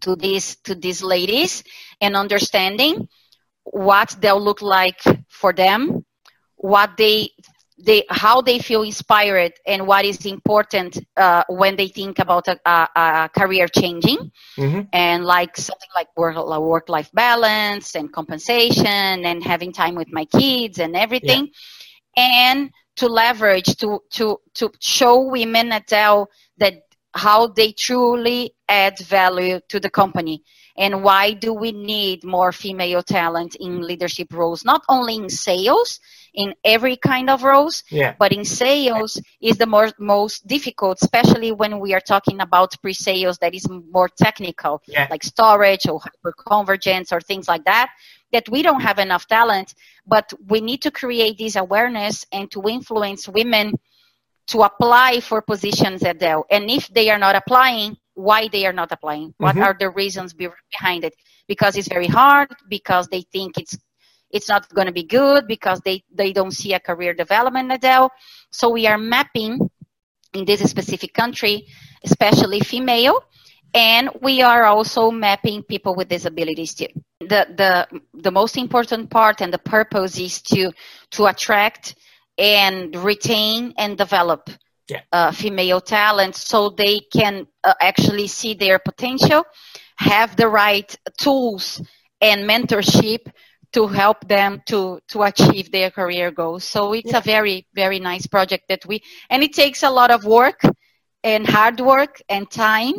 to 0.00 0.16
these 0.16 0.56
to 0.64 0.74
these 0.74 1.02
ladies 1.02 1.64
and 2.00 2.16
understanding 2.16 3.08
what 3.64 4.16
they'll 4.20 4.40
look 4.40 4.62
like 4.62 5.00
for 5.28 5.52
them 5.52 6.04
what 6.62 6.96
they 6.96 7.28
they 7.84 8.04
how 8.08 8.40
they 8.40 8.58
feel 8.60 8.82
inspired 8.82 9.52
and 9.66 9.86
what 9.86 10.04
is 10.04 10.24
important 10.24 10.98
uh, 11.16 11.42
when 11.48 11.74
they 11.76 11.88
think 11.88 12.18
about 12.20 12.46
a, 12.46 12.58
a, 12.64 12.88
a 12.96 13.30
career 13.36 13.66
changing 13.66 14.30
mm-hmm. 14.56 14.82
and 14.92 15.24
like 15.24 15.56
something 15.56 15.88
like 15.94 16.08
work 16.16 16.36
work 16.60 16.88
life 16.88 17.10
balance 17.12 17.96
and 17.96 18.12
compensation 18.12 19.26
and 19.26 19.42
having 19.42 19.72
time 19.72 19.96
with 19.96 20.12
my 20.12 20.24
kids 20.26 20.78
and 20.78 20.94
everything 20.94 21.48
yeah. 22.16 22.50
and 22.52 22.70
to 22.94 23.08
leverage 23.08 23.76
to 23.76 24.00
to 24.10 24.38
to 24.54 24.70
show 24.78 25.20
women 25.20 25.72
at 25.72 25.86
Dell 25.88 26.28
that 26.58 26.74
how 27.14 27.48
they 27.48 27.72
truly 27.72 28.54
add 28.68 28.98
value 29.00 29.60
to 29.68 29.80
the 29.80 29.90
company 29.90 30.44
and 30.76 31.02
why 31.02 31.32
do 31.32 31.52
we 31.52 31.72
need 31.72 32.24
more 32.24 32.52
female 32.52 33.02
talent 33.02 33.56
in 33.56 33.82
leadership 33.82 34.32
roles 34.32 34.64
not 34.64 34.82
only 34.88 35.16
in 35.16 35.28
sales 35.28 35.98
in 36.34 36.54
every 36.64 36.96
kind 36.96 37.28
of 37.28 37.42
roles 37.42 37.84
yeah. 37.90 38.14
but 38.18 38.32
in 38.32 38.44
sales 38.44 39.20
is 39.40 39.58
the 39.58 39.66
more, 39.66 39.90
most 39.98 40.46
difficult 40.46 40.98
especially 41.02 41.52
when 41.52 41.78
we 41.78 41.92
are 41.92 42.00
talking 42.00 42.40
about 42.40 42.74
pre-sales 42.80 43.38
that 43.38 43.54
is 43.54 43.68
more 43.68 44.08
technical 44.08 44.80
yeah. 44.88 45.06
like 45.10 45.22
storage 45.22 45.86
or 45.86 46.00
hyperconvergence 46.00 47.12
or 47.12 47.20
things 47.20 47.48
like 47.48 47.64
that 47.64 47.90
that 48.32 48.48
we 48.48 48.62
don't 48.62 48.80
have 48.80 48.98
enough 48.98 49.26
talent 49.26 49.74
but 50.06 50.32
we 50.48 50.60
need 50.60 50.80
to 50.82 50.90
create 50.90 51.36
this 51.38 51.56
awareness 51.56 52.24
and 52.32 52.50
to 52.50 52.62
influence 52.62 53.28
women 53.28 53.72
to 54.46 54.62
apply 54.62 55.20
for 55.20 55.40
positions 55.42 56.02
at 56.02 56.18
Dell 56.18 56.44
and 56.50 56.70
if 56.70 56.88
they 56.88 57.10
are 57.10 57.18
not 57.18 57.36
applying 57.36 57.96
why 58.14 58.48
they 58.48 58.66
are 58.66 58.72
not 58.72 58.90
applying 58.90 59.28
mm-hmm. 59.28 59.44
what 59.44 59.58
are 59.58 59.76
the 59.78 59.90
reasons 59.90 60.34
behind 60.34 61.04
it 61.04 61.14
because 61.46 61.76
it's 61.76 61.88
very 61.88 62.06
hard 62.06 62.48
because 62.68 63.06
they 63.08 63.22
think 63.32 63.58
it's 63.58 63.76
it's 64.32 64.48
not 64.48 64.68
going 64.74 64.86
to 64.86 64.92
be 64.92 65.04
good 65.04 65.46
because 65.46 65.80
they, 65.80 66.02
they 66.12 66.32
don't 66.32 66.52
see 66.52 66.72
a 66.72 66.80
career 66.80 67.14
development 67.14 67.70
at 67.70 67.82
Dell. 67.82 68.10
So 68.50 68.70
we 68.70 68.86
are 68.86 68.98
mapping 68.98 69.70
in 70.32 70.44
this 70.44 70.68
specific 70.68 71.12
country, 71.12 71.66
especially 72.04 72.60
female. 72.60 73.22
And 73.74 74.10
we 74.20 74.42
are 74.42 74.64
also 74.64 75.10
mapping 75.10 75.62
people 75.62 75.94
with 75.94 76.08
disabilities 76.08 76.74
too. 76.74 76.88
The, 77.20 77.46
the, 77.56 78.00
the 78.14 78.30
most 78.30 78.56
important 78.56 79.10
part 79.10 79.40
and 79.40 79.52
the 79.52 79.58
purpose 79.58 80.18
is 80.18 80.42
to, 80.42 80.72
to 81.12 81.26
attract 81.26 81.94
and 82.36 82.94
retain 82.96 83.72
and 83.78 83.96
develop 83.96 84.50
yeah. 84.88 85.00
uh, 85.12 85.32
female 85.32 85.80
talent 85.80 86.36
so 86.36 86.70
they 86.70 87.00
can 87.00 87.46
uh, 87.64 87.74
actually 87.80 88.26
see 88.26 88.54
their 88.54 88.78
potential, 88.78 89.44
have 89.96 90.36
the 90.36 90.48
right 90.48 90.94
tools 91.18 91.80
and 92.20 92.48
mentorship 92.48 93.30
to 93.72 93.86
help 93.86 94.26
them 94.28 94.62
to 94.66 95.00
to 95.08 95.22
achieve 95.22 95.70
their 95.70 95.90
career 95.90 96.30
goals. 96.30 96.64
So 96.64 96.92
it's 96.92 97.12
yeah. 97.12 97.18
a 97.18 97.22
very 97.22 97.66
very 97.74 97.98
nice 98.00 98.26
project 98.26 98.64
that 98.68 98.84
we 98.86 99.02
and 99.30 99.42
it 99.42 99.52
takes 99.52 99.82
a 99.82 99.90
lot 99.90 100.10
of 100.10 100.24
work 100.24 100.60
and 101.24 101.46
hard 101.46 101.80
work 101.80 102.20
and 102.28 102.50
time, 102.50 102.94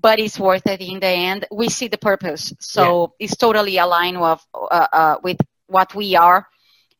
but 0.00 0.18
it's 0.18 0.38
worth 0.38 0.66
it 0.66 0.80
in 0.80 1.00
the 1.00 1.06
end. 1.06 1.46
We 1.50 1.68
see 1.68 1.88
the 1.88 1.98
purpose, 1.98 2.52
so 2.60 3.14
yeah. 3.18 3.26
it's 3.26 3.36
totally 3.36 3.78
aligned 3.78 4.20
with 4.20 4.44
uh, 4.54 4.86
uh, 4.92 5.16
with 5.22 5.38
what 5.66 5.94
we 5.94 6.16
are. 6.16 6.46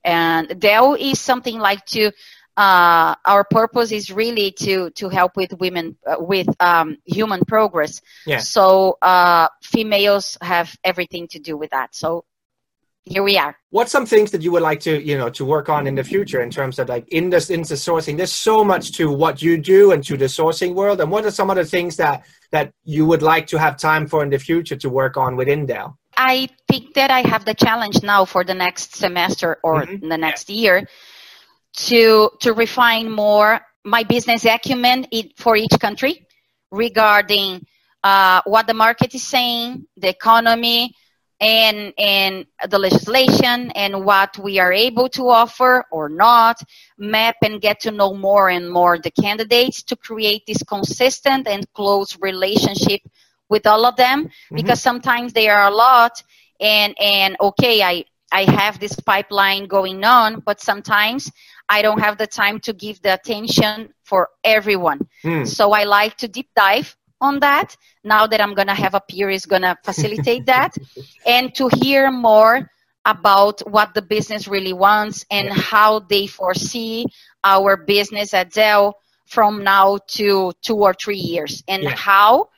And 0.04 0.60
Dell 0.60 0.94
is 0.94 1.20
something 1.20 1.58
like 1.58 1.84
to 1.86 2.12
uh, 2.58 3.14
our 3.24 3.44
purpose 3.44 3.92
is 3.92 4.10
really 4.10 4.50
to 4.50 4.90
to 4.90 5.08
help 5.08 5.36
with 5.36 5.52
women 5.60 5.96
uh, 6.06 6.16
with 6.18 6.48
um, 6.60 6.98
human 7.04 7.44
progress. 7.44 8.00
Yeah. 8.26 8.38
So 8.38 8.98
uh, 9.00 9.48
females 9.62 10.36
have 10.42 10.76
everything 10.82 11.28
to 11.28 11.38
do 11.38 11.56
with 11.56 11.70
that. 11.70 11.94
So 11.94 12.24
here 13.04 13.22
we 13.22 13.38
are. 13.38 13.56
What's 13.70 13.92
some 13.92 14.06
things 14.06 14.30
that 14.32 14.42
you 14.42 14.52
would 14.52 14.62
like 14.62 14.80
to 14.80 15.02
you 15.02 15.16
know 15.16 15.30
to 15.30 15.44
work 15.44 15.68
on 15.68 15.86
in 15.86 15.94
the 15.94 16.04
future 16.04 16.40
in 16.42 16.50
terms 16.50 16.78
of 16.78 16.88
like 16.88 17.08
in 17.08 17.30
this 17.30 17.50
into 17.50 17.74
sourcing? 17.74 18.16
There's 18.16 18.32
so 18.32 18.64
much 18.64 18.92
to 18.92 19.10
what 19.10 19.42
you 19.42 19.58
do 19.58 19.92
and 19.92 20.04
to 20.04 20.16
the 20.16 20.26
sourcing 20.26 20.74
world. 20.74 21.00
And 21.00 21.10
what 21.10 21.24
are 21.24 21.30
some 21.30 21.50
of 21.50 21.56
the 21.56 21.64
things 21.64 21.96
that 21.96 22.24
that 22.52 22.72
you 22.84 23.06
would 23.06 23.22
like 23.22 23.46
to 23.48 23.58
have 23.58 23.76
time 23.76 24.06
for 24.06 24.22
in 24.22 24.30
the 24.30 24.38
future 24.38 24.76
to 24.76 24.88
work 24.88 25.16
on 25.16 25.36
within 25.36 25.66
Dell? 25.66 25.98
I 26.16 26.48
think 26.68 26.94
that 26.94 27.10
I 27.10 27.20
have 27.20 27.44
the 27.44 27.54
challenge 27.54 28.02
now 28.02 28.24
for 28.24 28.44
the 28.44 28.54
next 28.54 28.96
semester 28.96 29.58
or 29.62 29.82
mm-hmm. 29.82 30.08
the 30.08 30.18
next 30.18 30.50
year 30.50 30.88
to 31.74 32.30
to 32.40 32.52
refine 32.52 33.10
more 33.10 33.60
my 33.84 34.02
business 34.02 34.44
acumen 34.44 35.06
for 35.36 35.56
each 35.56 35.78
country 35.80 36.26
regarding 36.70 37.66
uh, 38.04 38.42
what 38.44 38.66
the 38.66 38.74
market 38.74 39.14
is 39.14 39.22
saying, 39.22 39.86
the 39.96 40.08
economy, 40.08 40.94
and 41.40 41.92
and 41.98 42.46
the 42.68 42.78
legislation, 42.78 43.70
and 43.72 44.04
what 44.04 44.36
we 44.38 44.58
are 44.58 44.72
able 44.72 45.08
to 45.10 45.28
offer 45.28 45.84
or 45.90 46.08
not. 46.08 46.60
Map 46.98 47.36
and 47.42 47.60
get 47.60 47.80
to 47.80 47.90
know 47.90 48.14
more 48.14 48.48
and 48.50 48.70
more 48.70 48.98
the 48.98 49.10
candidates 49.10 49.82
to 49.84 49.96
create 49.96 50.42
this 50.46 50.62
consistent 50.62 51.46
and 51.46 51.72
close 51.74 52.18
relationship 52.20 53.00
with 53.48 53.66
all 53.66 53.86
of 53.86 53.96
them, 53.96 54.24
mm-hmm. 54.24 54.56
because 54.56 54.80
sometimes 54.82 55.32
they 55.32 55.48
are 55.48 55.68
a 55.68 55.74
lot, 55.74 56.22
and 56.60 56.94
and 57.00 57.36
okay, 57.40 57.82
I 57.82 58.04
I 58.32 58.42
have 58.42 58.78
this 58.78 58.98
pipeline 59.00 59.66
going 59.66 60.04
on, 60.04 60.40
but 60.40 60.60
sometimes 60.60 61.30
I 61.68 61.82
don't 61.82 62.00
have 62.00 62.18
the 62.18 62.26
time 62.26 62.60
to 62.60 62.72
give 62.72 63.00
the 63.02 63.14
attention 63.14 63.92
for 64.04 64.30
everyone. 64.42 65.06
Mm. 65.24 65.46
So 65.46 65.72
I 65.72 65.84
like 65.84 66.16
to 66.18 66.28
deep 66.28 66.48
dive 66.56 66.96
on 67.20 67.40
that. 67.40 67.76
Now 68.04 68.26
that 68.26 68.40
I'm 68.40 68.54
going 68.54 68.68
to 68.68 68.74
have 68.74 68.94
a 68.94 69.00
peer 69.00 69.30
is 69.30 69.46
going 69.46 69.62
to 69.62 69.76
facilitate 69.84 70.46
that 70.46 70.76
and 71.26 71.54
to 71.54 71.68
hear 71.80 72.10
more 72.10 72.70
about 73.04 73.60
what 73.68 73.94
the 73.94 74.02
business 74.02 74.48
really 74.48 74.72
wants 74.72 75.24
and 75.30 75.48
how 75.48 76.00
they 76.00 76.26
foresee 76.26 77.06
our 77.44 77.76
business 77.76 78.34
at 78.34 78.52
Dell 78.52 78.96
from 79.26 79.62
now 79.62 79.98
to 80.08 80.52
two 80.62 80.76
or 80.76 80.94
three 80.94 81.16
years 81.16 81.62
and 81.68 81.82
yeah. 81.84 81.90
how 81.90 82.48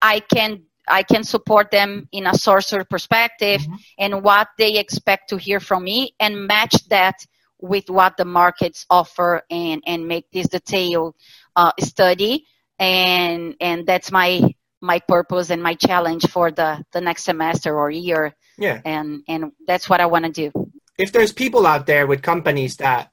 I 0.00 0.20
can 0.20 0.62
I 0.88 1.02
can 1.02 1.22
support 1.22 1.70
them 1.70 2.08
in 2.12 2.26
a 2.26 2.32
sourcer 2.32 2.88
perspective 2.88 3.60
mm-hmm. 3.60 3.74
and 3.98 4.22
what 4.22 4.48
they 4.58 4.78
expect 4.78 5.28
to 5.30 5.36
hear 5.36 5.60
from 5.60 5.84
me 5.84 6.14
and 6.18 6.46
match 6.46 6.74
that 6.88 7.24
with 7.60 7.88
what 7.88 8.16
the 8.16 8.24
markets 8.24 8.84
offer 8.90 9.42
and, 9.50 9.82
and 9.86 10.06
make 10.06 10.28
this 10.32 10.48
detailed 10.48 11.14
uh, 11.54 11.72
study. 11.80 12.46
And, 12.82 13.54
and 13.60 13.86
that's 13.86 14.10
my, 14.10 14.54
my 14.80 14.98
purpose 14.98 15.50
and 15.50 15.62
my 15.62 15.74
challenge 15.74 16.28
for 16.28 16.50
the, 16.50 16.84
the 16.92 17.00
next 17.00 17.22
semester 17.22 17.78
or 17.78 17.90
year. 17.90 18.34
Yeah. 18.58 18.80
And, 18.84 19.22
and 19.28 19.52
that's 19.66 19.88
what 19.88 20.00
I 20.00 20.06
want 20.06 20.24
to 20.24 20.32
do. 20.32 20.70
If 20.98 21.12
there's 21.12 21.32
people 21.32 21.66
out 21.66 21.86
there 21.86 22.06
with 22.06 22.22
companies 22.22 22.76
that 22.78 23.10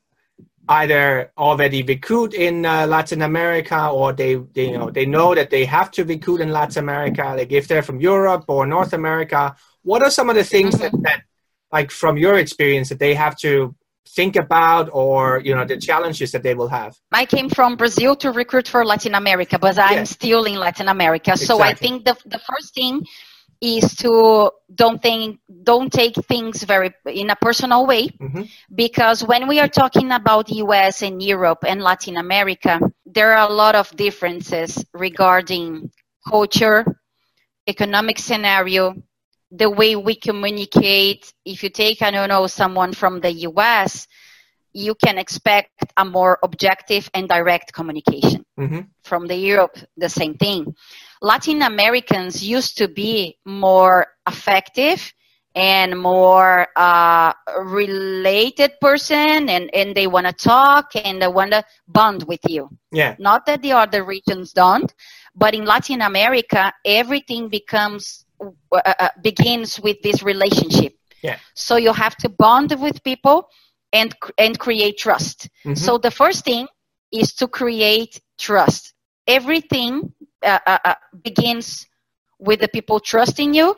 either 0.68 1.32
already 1.38 1.84
recruit 1.84 2.34
in 2.34 2.66
uh, 2.66 2.88
Latin 2.88 3.22
America 3.22 3.90
or 3.90 4.14
they, 4.14 4.36
they, 4.36 4.70
you 4.70 4.78
know 4.78 4.92
they 4.92 5.06
know 5.06 5.34
that 5.34 5.50
they 5.50 5.66
have 5.66 5.90
to 5.90 6.06
recruit 6.06 6.42
in 6.42 6.52
Latin 6.52 6.84
America 6.84 7.24
like 7.36 7.52
if 7.52 7.68
they're 7.68 7.82
from 7.82 8.00
Europe 8.00 8.46
or 8.48 8.68
North 8.68 8.94
America 8.94 9.56
what 9.82 10.04
are 10.04 10.12
some 10.12 10.30
of 10.30 10.36
the 10.36 10.44
things 10.44 10.76
mm-hmm. 10.76 11.02
that, 11.02 11.04
that 11.04 11.24
like 11.72 11.90
from 11.90 12.18
your 12.18 12.38
experience 12.38 12.90
that 12.90 13.00
they 13.00 13.16
have 13.16 13.36
to 13.38 13.76
think 14.15 14.36
about 14.36 14.89
or 14.91 15.41
you 15.43 15.54
know 15.54 15.65
the 15.65 15.78
challenges 15.78 16.32
that 16.32 16.43
they 16.43 16.56
will 16.56 16.67
have 16.67 16.95
i 17.12 17.26
came 17.26 17.50
from 17.50 17.76
brazil 17.76 18.15
to 18.15 18.32
recruit 18.32 18.67
for 18.67 18.86
latin 18.86 19.13
america 19.15 19.58
but 19.60 19.78
i'm 19.78 20.00
yes. 20.00 20.10
still 20.10 20.45
in 20.45 20.56
latin 20.56 20.88
america 20.88 21.32
exactly. 21.32 21.45
so 21.45 21.62
i 21.62 21.74
think 21.74 22.06
the, 22.06 22.15
the 22.26 22.39
first 22.39 22.74
thing 22.74 23.04
is 23.62 23.95
to 23.95 24.50
don't 24.74 25.02
think 25.02 25.39
don't 25.63 25.91
take 25.91 26.15
things 26.28 26.63
very 26.63 26.91
in 27.06 27.30
a 27.30 27.36
personal 27.36 27.86
way 27.86 28.08
mm-hmm. 28.08 28.43
because 28.74 29.24
when 29.24 29.48
we 29.48 29.60
are 29.60 29.67
talking 29.67 30.12
about 30.12 30.50
us 30.50 31.02
and 31.02 31.22
europe 31.22 31.60
and 31.67 31.82
latin 31.82 32.17
america 32.17 32.80
there 33.06 33.34
are 33.34 33.50
a 33.50 33.54
lot 33.54 33.76
of 33.76 33.93
differences 33.95 34.84
regarding 34.93 35.91
culture 36.28 36.86
economic 37.67 38.17
scenario 38.17 38.95
the 39.52 39.70
way 39.70 39.96
we 39.96 40.16
communicate. 40.16 41.34
If 41.46 41.64
you 41.64 41.70
take, 41.70 42.02
I 42.02 42.12
don't 42.12 42.30
know, 42.30 42.48
someone 42.48 42.94
from 42.94 43.20
the 43.22 43.32
US, 43.32 44.08
you 44.74 44.96
can 44.96 45.18
expect 45.18 45.72
a 45.98 46.06
more 46.06 46.40
objective 46.44 47.10
and 47.14 47.28
direct 47.28 47.74
communication. 47.74 48.46
Mm-hmm. 48.60 48.82
From 49.04 49.28
the 49.28 49.36
Europe, 49.36 49.78
the 49.98 50.10
same 50.10 50.36
thing. 50.36 50.76
Latin 51.22 51.64
Americans 51.64 52.44
used 52.44 52.78
to 52.78 52.88
be 52.88 53.38
more 53.46 54.08
effective 54.28 55.14
and 55.56 56.00
more 56.00 56.68
uh, 56.76 57.34
related 57.64 58.72
person 58.80 59.50
and, 59.50 59.70
and 59.74 59.96
they 59.96 60.08
want 60.08 60.28
to 60.28 60.34
talk 60.34 60.92
and 60.96 61.22
they 61.22 61.28
want 61.28 61.52
to 61.52 61.64
bond 61.88 62.24
with 62.24 62.40
you. 62.48 62.70
Yeah. 62.92 63.16
Not 63.20 63.46
that 63.48 63.62
the 63.62 63.74
other 63.74 64.04
regions 64.04 64.54
don't, 64.54 64.94
but 65.36 65.54
in 65.54 65.66
Latin 65.66 66.02
America, 66.02 66.72
everything 66.86 67.50
becomes 67.50 68.26
uh, 68.41 68.82
uh, 68.86 69.10
begins 69.21 69.80
with 69.80 70.02
this 70.02 70.23
relationship. 70.23 70.93
Yeah. 71.21 71.38
So 71.54 71.75
you 71.75 71.93
have 71.93 72.15
to 72.17 72.30
bond 72.30 72.75
with 72.80 73.04
people 73.04 73.49
and 73.91 74.15
and 74.38 74.58
create 74.58 74.97
trust. 74.97 75.49
Mm-hmm. 75.65 75.75
So 75.75 75.97
the 75.97 76.12
first 76.12 76.45
thing 76.45 76.67
is 77.12 77.34
to 77.36 77.47
create 77.47 78.21
trust. 78.38 78.93
Everything 79.28 80.13
uh, 80.43 80.60
uh, 80.65 80.78
uh, 80.86 80.95
begins 81.23 81.86
with 82.39 82.62
the 82.62 82.67
people 82.67 82.99
trusting 82.99 83.54
you 83.54 83.75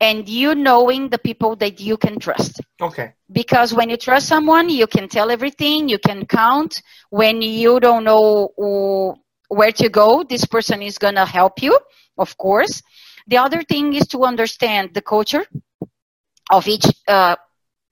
and 0.00 0.28
you 0.28 0.54
knowing 0.54 1.08
the 1.08 1.18
people 1.18 1.56
that 1.56 1.80
you 1.80 1.96
can 1.96 2.18
trust. 2.18 2.60
Okay. 2.80 3.12
Because 3.30 3.74
when 3.74 3.90
you 3.90 3.96
trust 3.96 4.28
someone, 4.28 4.68
you 4.68 4.86
can 4.86 5.08
tell 5.08 5.30
everything, 5.30 5.88
you 5.88 5.98
can 5.98 6.24
count. 6.24 6.82
When 7.10 7.42
you 7.42 7.80
don't 7.80 8.04
know 8.04 9.16
where 9.48 9.72
to 9.72 9.88
go, 9.88 10.22
this 10.22 10.44
person 10.44 10.82
is 10.82 10.98
going 10.98 11.16
to 11.16 11.26
help 11.26 11.62
you, 11.62 11.78
of 12.16 12.36
course. 12.38 12.82
The 13.28 13.38
other 13.38 13.62
thing 13.62 13.94
is 13.94 14.06
to 14.08 14.24
understand 14.24 14.94
the 14.94 15.02
culture 15.02 15.46
of 16.50 16.66
each 16.66 16.86
uh, 17.06 17.36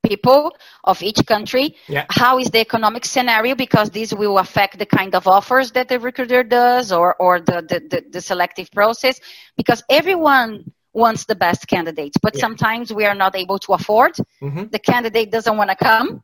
people 0.06 0.56
of 0.84 1.02
each 1.02 1.24
country. 1.26 1.76
Yeah. 1.88 2.06
How 2.10 2.38
is 2.38 2.50
the 2.50 2.60
economic 2.60 3.04
scenario? 3.04 3.54
Because 3.54 3.90
this 3.90 4.12
will 4.12 4.38
affect 4.38 4.78
the 4.78 4.86
kind 4.86 5.14
of 5.14 5.26
offers 5.26 5.72
that 5.72 5.88
the 5.88 5.98
recruiter 5.98 6.42
does 6.42 6.92
or, 6.92 7.14
or 7.16 7.40
the, 7.40 7.62
the, 7.70 7.80
the, 7.90 8.04
the 8.10 8.20
selective 8.20 8.70
process. 8.70 9.20
Because 9.56 9.82
everyone 9.90 10.72
wants 10.92 11.26
the 11.26 11.34
best 11.34 11.66
candidates, 11.68 12.16
but 12.22 12.34
yeah. 12.34 12.40
sometimes 12.40 12.92
we 12.92 13.04
are 13.04 13.14
not 13.14 13.36
able 13.36 13.58
to 13.58 13.72
afford. 13.74 14.14
Mm-hmm. 14.40 14.64
The 14.70 14.78
candidate 14.78 15.30
doesn't 15.30 15.56
want 15.56 15.70
to 15.70 15.76
come. 15.76 16.22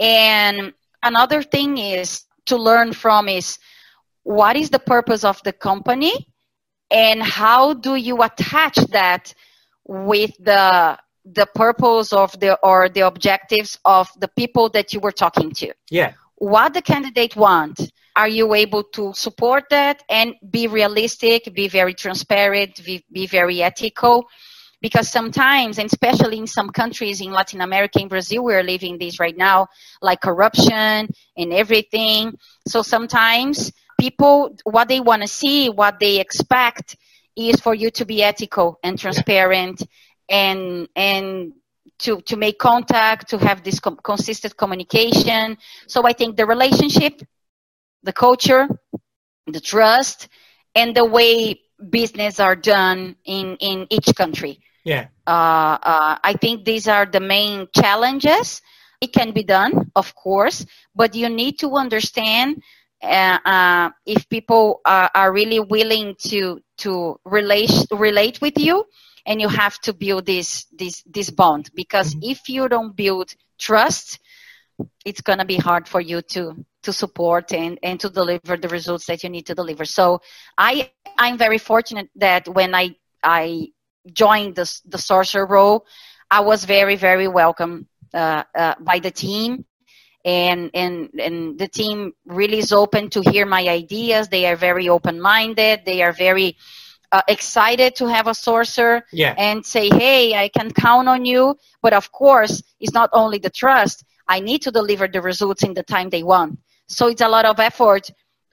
And 0.00 0.72
another 1.02 1.42
thing 1.42 1.78
is 1.78 2.24
to 2.46 2.56
learn 2.56 2.92
from 2.92 3.28
is 3.28 3.58
what 4.24 4.56
is 4.56 4.70
the 4.70 4.80
purpose 4.80 5.22
of 5.24 5.40
the 5.44 5.52
company 5.52 6.12
and 6.90 7.22
how 7.22 7.74
do 7.74 7.94
you 7.96 8.22
attach 8.22 8.76
that 8.92 9.34
with 9.86 10.32
the 10.38 10.98
the 11.24 11.46
purpose 11.54 12.12
of 12.12 12.38
the 12.40 12.58
or 12.62 12.88
the 12.88 13.00
objectives 13.00 13.78
of 13.84 14.08
the 14.18 14.28
people 14.28 14.70
that 14.70 14.92
you 14.94 15.00
were 15.00 15.12
talking 15.12 15.50
to? 15.52 15.72
Yeah. 15.90 16.12
What 16.36 16.74
the 16.74 16.82
candidate 16.82 17.36
want? 17.36 17.80
Are 18.16 18.28
you 18.28 18.54
able 18.54 18.82
to 18.94 19.12
support 19.14 19.64
that 19.70 20.02
and 20.08 20.34
be 20.50 20.66
realistic 20.66 21.52
be 21.54 21.68
very 21.68 21.94
transparent 21.94 22.82
be, 22.84 23.04
be 23.12 23.26
very 23.26 23.62
ethical? 23.62 24.28
Because 24.80 25.08
sometimes 25.08 25.78
and 25.78 25.86
especially 25.86 26.38
in 26.38 26.46
some 26.46 26.70
countries 26.70 27.20
in 27.20 27.32
latin 27.32 27.60
america 27.60 28.00
in 28.00 28.06
brazil 28.06 28.44
we're 28.44 28.62
living 28.62 28.96
this 28.96 29.18
right 29.18 29.36
now 29.36 29.66
like 30.00 30.20
corruption 30.20 31.08
and 31.36 31.52
everything. 31.52 32.38
So 32.66 32.82
sometimes 32.82 33.72
people 33.98 34.56
what 34.64 34.88
they 34.88 35.00
want 35.00 35.22
to 35.22 35.28
see, 35.28 35.68
what 35.68 35.98
they 35.98 36.20
expect 36.20 36.96
is 37.36 37.60
for 37.60 37.74
you 37.74 37.90
to 37.90 38.04
be 38.04 38.22
ethical 38.22 38.78
and 38.82 38.98
transparent 38.98 39.82
and 40.28 40.88
and 40.96 41.52
to 41.98 42.20
to 42.22 42.36
make 42.36 42.58
contact, 42.58 43.30
to 43.30 43.38
have 43.38 43.62
this 43.62 43.80
com- 43.80 43.98
consistent 44.02 44.56
communication. 44.56 45.58
So 45.86 46.06
I 46.06 46.12
think 46.12 46.36
the 46.36 46.46
relationship, 46.46 47.22
the 48.02 48.12
culture, 48.12 48.68
the 49.46 49.60
trust, 49.60 50.28
and 50.74 50.94
the 50.94 51.04
way 51.04 51.60
business 51.90 52.40
are 52.40 52.56
done 52.56 53.16
in 53.24 53.56
in 53.56 53.86
each 53.90 54.14
country. 54.14 54.60
Yeah. 54.84 55.08
Uh, 55.26 55.78
uh, 55.82 56.18
I 56.24 56.34
think 56.40 56.64
these 56.64 56.88
are 56.88 57.04
the 57.04 57.20
main 57.20 57.68
challenges. 57.74 58.62
It 59.00 59.12
can 59.12 59.32
be 59.32 59.44
done, 59.44 59.92
of 59.94 60.14
course, 60.14 60.66
but 60.94 61.14
you 61.14 61.28
need 61.28 61.58
to 61.60 61.76
understand 61.76 62.62
uh, 63.02 63.38
uh 63.44 63.90
if 64.06 64.28
people 64.28 64.80
are, 64.84 65.10
are 65.14 65.32
really 65.32 65.60
willing 65.60 66.16
to 66.18 66.60
to 66.78 67.18
relate 67.24 67.70
relate 67.90 68.40
with 68.40 68.58
you 68.58 68.84
and 69.26 69.40
you 69.40 69.48
have 69.48 69.78
to 69.80 69.92
build 69.92 70.26
this 70.26 70.66
this 70.72 71.02
this 71.02 71.30
bond. 71.30 71.70
Because 71.74 72.14
mm-hmm. 72.14 72.30
if 72.30 72.48
you 72.48 72.68
don't 72.68 72.96
build 72.96 73.34
trust 73.58 74.18
it's 75.04 75.20
going 75.20 75.38
to 75.38 75.44
be 75.44 75.56
hard 75.56 75.88
for 75.88 76.00
you 76.00 76.22
to 76.22 76.64
to 76.82 76.92
support 76.92 77.52
and 77.52 77.78
and 77.82 78.00
to 78.00 78.08
deliver 78.08 78.56
the 78.56 78.68
results 78.68 79.06
that 79.06 79.22
you 79.22 79.30
need 79.30 79.46
to 79.46 79.54
deliver. 79.54 79.84
So 79.84 80.20
i 80.56 80.90
i'm 81.18 81.36
very 81.36 81.58
fortunate 81.58 82.08
that 82.16 82.48
when 82.48 82.74
i 82.74 82.94
i 83.22 83.68
joined 84.12 84.54
the 84.54 84.80
the 84.86 84.98
sourcer 84.98 85.48
role 85.48 85.84
i 86.30 86.40
was 86.40 86.64
very 86.64 86.96
very 86.96 87.28
welcome 87.28 87.88
uh, 88.14 88.44
uh, 88.54 88.74
by 88.80 88.98
the 89.00 89.10
team 89.10 89.64
and 90.24 90.70
and 90.74 91.10
and 91.20 91.58
the 91.58 91.68
team 91.68 92.12
really 92.26 92.58
is 92.58 92.72
open 92.72 93.08
to 93.08 93.22
hear 93.22 93.46
my 93.46 93.68
ideas 93.68 94.28
they 94.28 94.46
are 94.46 94.56
very 94.56 94.88
open 94.88 95.20
minded 95.20 95.80
they 95.86 96.02
are 96.02 96.12
very 96.12 96.56
uh, 97.12 97.22
excited 97.28 97.96
to 97.96 98.06
have 98.06 98.26
a 98.26 98.32
sourcer 98.32 99.02
yeah. 99.12 99.34
and 99.38 99.64
say, 99.64 99.88
hey, 99.88 100.34
I 100.34 100.48
can 100.48 100.70
count 100.70 101.08
on 101.08 101.24
you. 101.24 101.56
But 101.82 101.92
of 101.92 102.12
course, 102.12 102.62
it's 102.80 102.92
not 102.92 103.10
only 103.12 103.38
the 103.38 103.50
trust. 103.50 104.04
I 104.26 104.40
need 104.40 104.62
to 104.62 104.70
deliver 104.70 105.08
the 105.08 105.22
results 105.22 105.62
in 105.62 105.74
the 105.74 105.82
time 105.82 106.10
they 106.10 106.22
want. 106.22 106.58
So 106.86 107.08
it's 107.08 107.22
a 107.22 107.28
lot 107.28 107.44
of 107.44 107.60
effort 107.60 108.10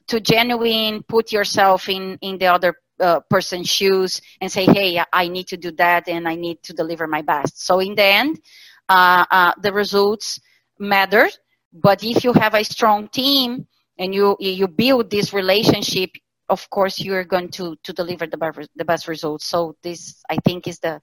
to 0.08 0.19
genuine 0.19 1.04
put 1.04 1.32
yourself 1.32 1.89
in, 1.89 2.17
in 2.21 2.38
the 2.38 2.47
other 2.47 2.75
uh, 2.99 3.19
person's 3.30 3.69
shoes 3.69 4.21
and 4.39 4.51
say, 4.51 4.65
hey, 4.65 5.01
I 5.12 5.28
need 5.28 5.47
to 5.47 5.58
do 5.58 5.71
that 5.71 6.08
and 6.08 6.28
I 6.28 6.36
need 6.36 6.63
to 6.63 6.73
deliver 6.73 7.08
my 7.08 7.21
best. 7.21 7.65
So 7.65 7.80
in 7.80 7.95
the 7.95 8.04
end, 8.04 8.39
uh, 8.88 9.25
uh, 9.30 9.54
the 9.62 9.73
results 9.73 10.39
matter. 10.80 11.30
But 11.75 12.03
if 12.03 12.23
you 12.23 12.33
have 12.33 12.53
a 12.53 12.63
strong 12.63 13.07
team 13.09 13.67
and 13.97 14.13
you, 14.13 14.38
you 14.39 14.67
build 14.67 15.09
this 15.09 15.33
relationship, 15.33 16.11
of 16.47 16.69
course 16.69 16.99
you're 16.99 17.23
going 17.23 17.49
to 17.49 17.75
to 17.83 17.91
deliver 17.91 18.27
the 18.27 18.38
best, 18.38 18.69
the 18.75 18.85
best 18.85 19.07
results. 19.07 19.47
So 19.47 19.75
this 19.81 20.21
i 20.29 20.38
think 20.45 20.67
is 20.67 20.77
the 20.79 21.01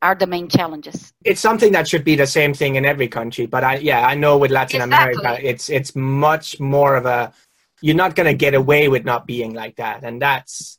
are 0.00 0.14
the 0.14 0.26
main 0.26 0.48
challenges. 0.48 1.12
It's 1.22 1.42
something 1.42 1.72
that 1.72 1.86
should 1.86 2.04
be 2.04 2.16
the 2.16 2.26
same 2.26 2.54
thing 2.54 2.76
in 2.76 2.86
every 2.86 3.08
country 3.08 3.44
but 3.44 3.62
i 3.62 3.76
yeah 3.76 4.06
i 4.06 4.14
know 4.14 4.38
with 4.38 4.50
latin 4.50 4.80
exactly. 4.80 5.12
america 5.12 5.46
it's 5.46 5.68
it's 5.68 5.94
much 5.94 6.58
more 6.58 6.96
of 6.96 7.04
a 7.04 7.34
you're 7.80 7.96
not 7.96 8.14
going 8.14 8.26
to 8.26 8.34
get 8.34 8.54
away 8.54 8.88
with 8.88 9.04
not 9.04 9.26
being 9.26 9.54
like 9.54 9.76
that. 9.76 10.04
And 10.04 10.20
that's 10.20 10.78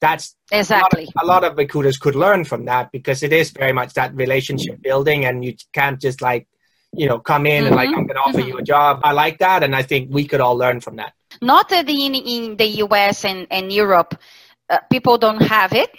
that's 0.00 0.34
exactly. 0.50 1.04
a 1.04 1.24
lot, 1.24 1.42
of, 1.42 1.44
a 1.44 1.46
lot 1.48 1.52
of 1.52 1.58
recruiters 1.58 1.96
could 1.96 2.16
learn 2.16 2.44
from 2.44 2.64
that 2.64 2.90
because 2.90 3.22
it 3.22 3.32
is 3.32 3.50
very 3.50 3.72
much 3.72 3.94
that 3.94 4.14
relationship 4.14 4.82
building 4.82 5.24
and 5.24 5.44
you 5.44 5.54
can't 5.72 6.00
just 6.00 6.20
like 6.20 6.48
you 6.92 7.06
know 7.08 7.18
come 7.18 7.46
in 7.46 7.64
mm-hmm. 7.64 7.66
and 7.68 7.76
like 7.76 7.88
mm-hmm. 7.88 7.98
i'm 7.98 8.06
going 8.06 8.16
to 8.16 8.20
offer 8.20 8.38
mm-hmm. 8.38 8.48
you 8.48 8.58
a 8.58 8.62
job 8.62 9.00
i 9.04 9.12
like 9.12 9.38
that 9.38 9.62
and 9.62 9.74
i 9.74 9.82
think 9.82 10.08
we 10.10 10.26
could 10.26 10.40
all 10.40 10.56
learn 10.56 10.80
from 10.80 10.96
that 10.96 11.14
not 11.40 11.70
that 11.70 11.88
in, 11.88 12.14
in 12.14 12.56
the 12.56 12.66
US 12.86 13.24
and, 13.24 13.46
and 13.50 13.72
Europe, 13.72 14.18
uh, 14.68 14.78
people 14.90 15.18
don't 15.18 15.42
have 15.42 15.72
it, 15.72 15.90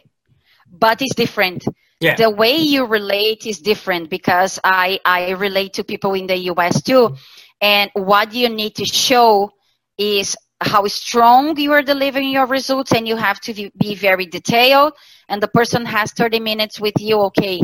but 0.72 1.02
it's 1.02 1.16
different. 1.16 1.66
Yeah. 2.00 2.16
The 2.16 2.30
way 2.30 2.58
you 2.58 2.86
relate 2.86 3.46
is 3.46 3.60
different 3.60 4.10
because 4.10 4.60
I, 4.64 5.00
I 5.06 5.32
relate 5.32 5.74
to 5.74 5.84
people 5.84 6.14
in 6.14 6.28
the 6.28 6.38
US 6.52 6.82
too. 6.82 7.16
And 7.62 7.90
what 7.94 8.34
you 8.34 8.50
need 8.50 8.76
to 8.76 8.86
show 8.86 9.52
is 9.98 10.36
how 10.60 10.86
strong 10.88 11.58
you 11.58 11.72
are 11.74 11.82
delivering 11.82 12.30
your 12.30 12.46
results 12.46 12.94
and 12.94 13.08
you 13.08 13.16
have 13.16 13.40
to 13.42 13.70
be 13.78 13.96
very 13.96 14.26
detailed. 14.26 14.94
And 15.30 15.42
the 15.42 15.48
person 15.48 15.86
has 15.86 16.12
30 16.12 16.40
minutes 16.40 16.80
with 16.80 16.96
you. 17.00 17.20
Okay. 17.22 17.62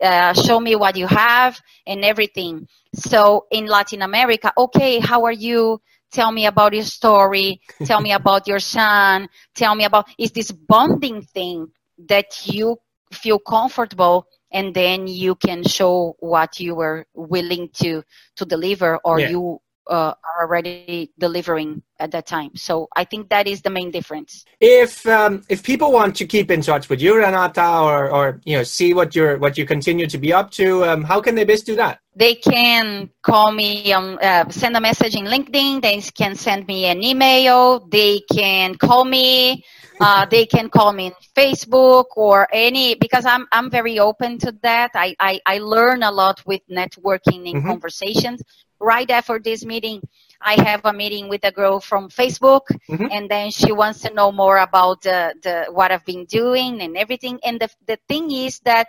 Uh, 0.00 0.32
show 0.32 0.60
me 0.60 0.76
what 0.76 0.96
you 0.96 1.06
have 1.06 1.60
and 1.86 2.04
everything. 2.04 2.66
So 2.94 3.46
in 3.50 3.66
Latin 3.66 4.02
America, 4.02 4.52
okay, 4.56 5.00
how 5.00 5.24
are 5.24 5.32
you? 5.32 5.80
tell 6.10 6.32
me 6.32 6.46
about 6.46 6.72
your 6.72 6.84
story 6.84 7.60
tell 7.84 8.00
me 8.00 8.12
about 8.12 8.46
your 8.48 8.58
son 8.58 9.28
tell 9.54 9.74
me 9.74 9.84
about 9.84 10.08
is 10.16 10.32
this 10.32 10.50
bonding 10.50 11.20
thing 11.20 11.68
that 11.98 12.46
you 12.46 12.78
feel 13.12 13.38
comfortable 13.38 14.26
and 14.50 14.74
then 14.74 15.06
you 15.06 15.34
can 15.34 15.62
show 15.62 16.16
what 16.20 16.58
you 16.60 16.74
were 16.74 17.06
willing 17.14 17.68
to 17.74 18.02
to 18.36 18.44
deliver 18.44 18.98
or 19.04 19.20
yeah. 19.20 19.28
you 19.28 19.60
uh, 19.88 20.14
are 20.22 20.46
already 20.46 21.10
delivering 21.18 21.82
at 21.98 22.10
that 22.12 22.26
time. 22.26 22.50
So 22.54 22.88
I 22.94 23.04
think 23.04 23.28
that 23.30 23.46
is 23.46 23.62
the 23.62 23.70
main 23.70 23.90
difference. 23.90 24.44
If 24.60 25.06
um, 25.06 25.42
if 25.48 25.62
people 25.62 25.92
want 25.92 26.14
to 26.16 26.26
keep 26.26 26.50
in 26.50 26.60
touch 26.60 26.88
with 26.88 27.00
you, 27.00 27.16
Renata, 27.16 27.80
or 27.80 28.10
or 28.10 28.40
you 28.44 28.56
know 28.56 28.62
see 28.62 28.94
what 28.94 29.14
you're 29.16 29.38
what 29.38 29.56
you 29.58 29.66
continue 29.66 30.06
to 30.06 30.18
be 30.18 30.32
up 30.32 30.50
to, 30.52 30.84
um, 30.84 31.02
how 31.02 31.20
can 31.20 31.34
they 31.34 31.44
best 31.44 31.66
do 31.66 31.76
that? 31.76 32.00
They 32.14 32.34
can 32.34 33.10
call 33.22 33.52
me 33.52 33.92
on 33.92 34.18
uh, 34.18 34.48
send 34.50 34.76
a 34.76 34.80
message 34.80 35.14
in 35.14 35.24
LinkedIn. 35.24 35.82
They 35.82 36.00
can 36.00 36.34
send 36.34 36.66
me 36.66 36.86
an 36.86 37.02
email. 37.02 37.80
They 37.88 38.20
can 38.32 38.74
call 38.74 39.04
me. 39.04 39.64
Uh, 40.00 40.26
they 40.30 40.46
can 40.46 40.68
call 40.68 40.92
me 40.92 41.06
in 41.06 41.12
Facebook 41.34 42.06
or 42.16 42.46
any 42.52 42.94
because 42.94 43.24
I'm 43.24 43.46
I'm 43.52 43.70
very 43.70 43.98
open 43.98 44.38
to 44.38 44.52
that. 44.62 44.90
I 44.94 45.16
I, 45.18 45.40
I 45.46 45.58
learn 45.58 46.02
a 46.02 46.10
lot 46.10 46.44
with 46.46 46.60
networking 46.70 47.46
and 47.50 47.56
mm-hmm. 47.56 47.68
conversations 47.68 48.42
right 48.80 49.10
after 49.10 49.38
this 49.38 49.64
meeting, 49.64 50.02
I 50.40 50.60
have 50.62 50.82
a 50.84 50.92
meeting 50.92 51.28
with 51.28 51.44
a 51.44 51.52
girl 51.52 51.80
from 51.80 52.08
Facebook, 52.08 52.62
mm-hmm. 52.88 53.06
and 53.10 53.28
then 53.28 53.50
she 53.50 53.72
wants 53.72 54.00
to 54.02 54.14
know 54.14 54.30
more 54.30 54.58
about 54.58 55.02
the, 55.02 55.34
the 55.42 55.66
what 55.70 55.90
I've 55.90 56.04
been 56.04 56.26
doing 56.26 56.80
and 56.80 56.96
everything. 56.96 57.40
And 57.44 57.60
the 57.60 57.68
the 57.86 57.98
thing 58.08 58.30
is 58.30 58.60
that 58.60 58.88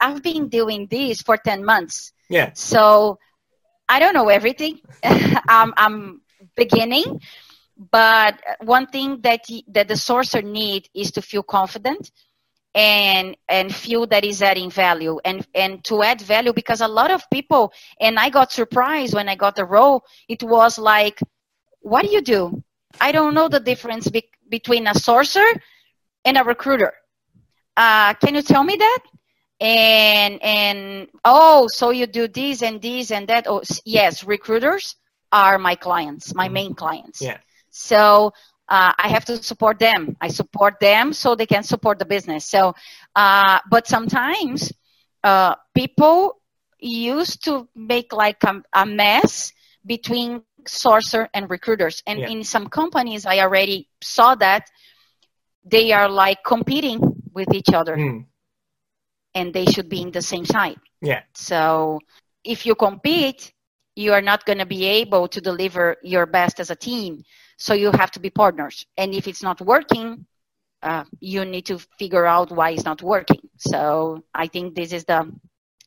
I've 0.00 0.22
been 0.22 0.48
doing 0.48 0.88
this 0.90 1.22
for 1.22 1.36
ten 1.36 1.64
months. 1.64 2.12
Yeah. 2.28 2.50
So 2.54 3.18
I 3.88 4.00
don't 4.00 4.14
know 4.14 4.28
everything. 4.28 4.80
I'm 5.04 5.72
I'm 5.76 6.22
beginning, 6.56 7.20
but 7.76 8.40
one 8.60 8.86
thing 8.86 9.20
that 9.20 9.44
that 9.68 9.88
the 9.88 9.94
sourcer 9.94 10.42
need 10.42 10.88
is 10.94 11.12
to 11.12 11.22
feel 11.22 11.42
confident 11.42 12.10
and 12.74 13.36
and 13.48 13.74
feel 13.74 14.06
that 14.06 14.24
is 14.24 14.42
adding 14.42 14.70
value 14.70 15.18
and 15.24 15.46
and 15.54 15.84
to 15.84 16.02
add 16.02 16.20
value 16.20 16.52
because 16.52 16.80
a 16.80 16.88
lot 16.88 17.10
of 17.10 17.28
people 17.30 17.72
and 18.00 18.18
I 18.18 18.30
got 18.30 18.50
surprised 18.50 19.14
when 19.14 19.28
I 19.28 19.34
got 19.34 19.56
the 19.56 19.64
role 19.64 20.04
it 20.28 20.42
was 20.42 20.78
like 20.78 21.20
what 21.80 22.02
do 22.02 22.10
you 22.10 22.22
do? 22.22 22.62
I 23.00 23.12
don't 23.12 23.34
know 23.34 23.48
the 23.48 23.60
difference 23.60 24.08
be- 24.08 24.30
between 24.48 24.86
a 24.86 24.92
sourcer 24.92 25.44
and 26.24 26.38
a 26.38 26.44
recruiter. 26.44 26.92
Uh, 27.76 28.14
can 28.14 28.34
you 28.34 28.42
tell 28.42 28.62
me 28.64 28.76
that? 28.76 28.98
And 29.60 30.42
and 30.42 31.08
oh 31.24 31.68
so 31.68 31.90
you 31.90 32.06
do 32.06 32.26
this 32.28 32.62
and 32.62 32.80
this 32.80 33.10
and 33.10 33.28
that. 33.28 33.46
Oh 33.46 33.62
yes 33.84 34.24
recruiters 34.24 34.96
are 35.30 35.58
my 35.58 35.74
clients 35.74 36.34
my 36.34 36.48
main 36.48 36.74
clients. 36.74 37.20
Yeah. 37.20 37.38
So 37.70 38.32
uh, 38.72 38.94
I 38.98 39.08
have 39.08 39.26
to 39.26 39.42
support 39.42 39.78
them. 39.78 40.16
I 40.18 40.28
support 40.28 40.80
them 40.80 41.12
so 41.12 41.34
they 41.34 41.44
can 41.44 41.62
support 41.62 41.98
the 41.98 42.06
business. 42.06 42.46
So, 42.46 42.74
uh, 43.14 43.58
but 43.70 43.86
sometimes 43.86 44.72
uh, 45.22 45.56
people 45.74 46.40
used 46.78 47.44
to 47.44 47.68
make 47.76 48.14
like 48.14 48.42
a, 48.44 48.62
a, 48.72 48.86
mess 48.86 49.52
between 49.84 50.42
sourcer 50.64 51.28
and 51.34 51.50
recruiters. 51.50 52.02
And 52.06 52.20
yeah. 52.20 52.28
in 52.28 52.44
some 52.44 52.68
companies, 52.68 53.26
I 53.26 53.40
already 53.40 53.90
saw 54.00 54.36
that 54.36 54.70
they 55.66 55.92
are 55.92 56.08
like 56.08 56.38
competing 56.42 56.98
with 57.34 57.52
each 57.52 57.74
other. 57.74 57.94
Mm. 57.94 58.24
And 59.34 59.52
they 59.52 59.66
should 59.66 59.90
be 59.90 60.00
in 60.00 60.12
the 60.12 60.22
same 60.22 60.46
side. 60.46 60.78
Yeah. 61.02 61.20
So 61.34 62.00
if 62.42 62.64
you 62.64 62.74
compete, 62.74 63.52
you 63.94 64.14
are 64.14 64.22
not 64.22 64.46
going 64.46 64.58
to 64.58 64.66
be 64.66 64.86
able 64.86 65.28
to 65.28 65.42
deliver 65.42 65.96
your 66.02 66.24
best 66.24 66.58
as 66.58 66.70
a 66.70 66.76
team. 66.76 67.24
So 67.62 67.74
you 67.74 67.92
have 67.92 68.10
to 68.12 68.20
be 68.20 68.28
partners. 68.28 68.86
And 68.96 69.14
if 69.14 69.28
it's 69.28 69.40
not 69.40 69.60
working, 69.60 70.26
uh, 70.82 71.04
you 71.20 71.44
need 71.44 71.66
to 71.66 71.78
figure 71.96 72.26
out 72.26 72.50
why 72.50 72.70
it's 72.70 72.84
not 72.84 73.02
working. 73.02 73.42
So 73.56 74.24
I 74.34 74.48
think 74.48 74.74
this 74.74 74.92
is 74.92 75.04
the 75.04 75.32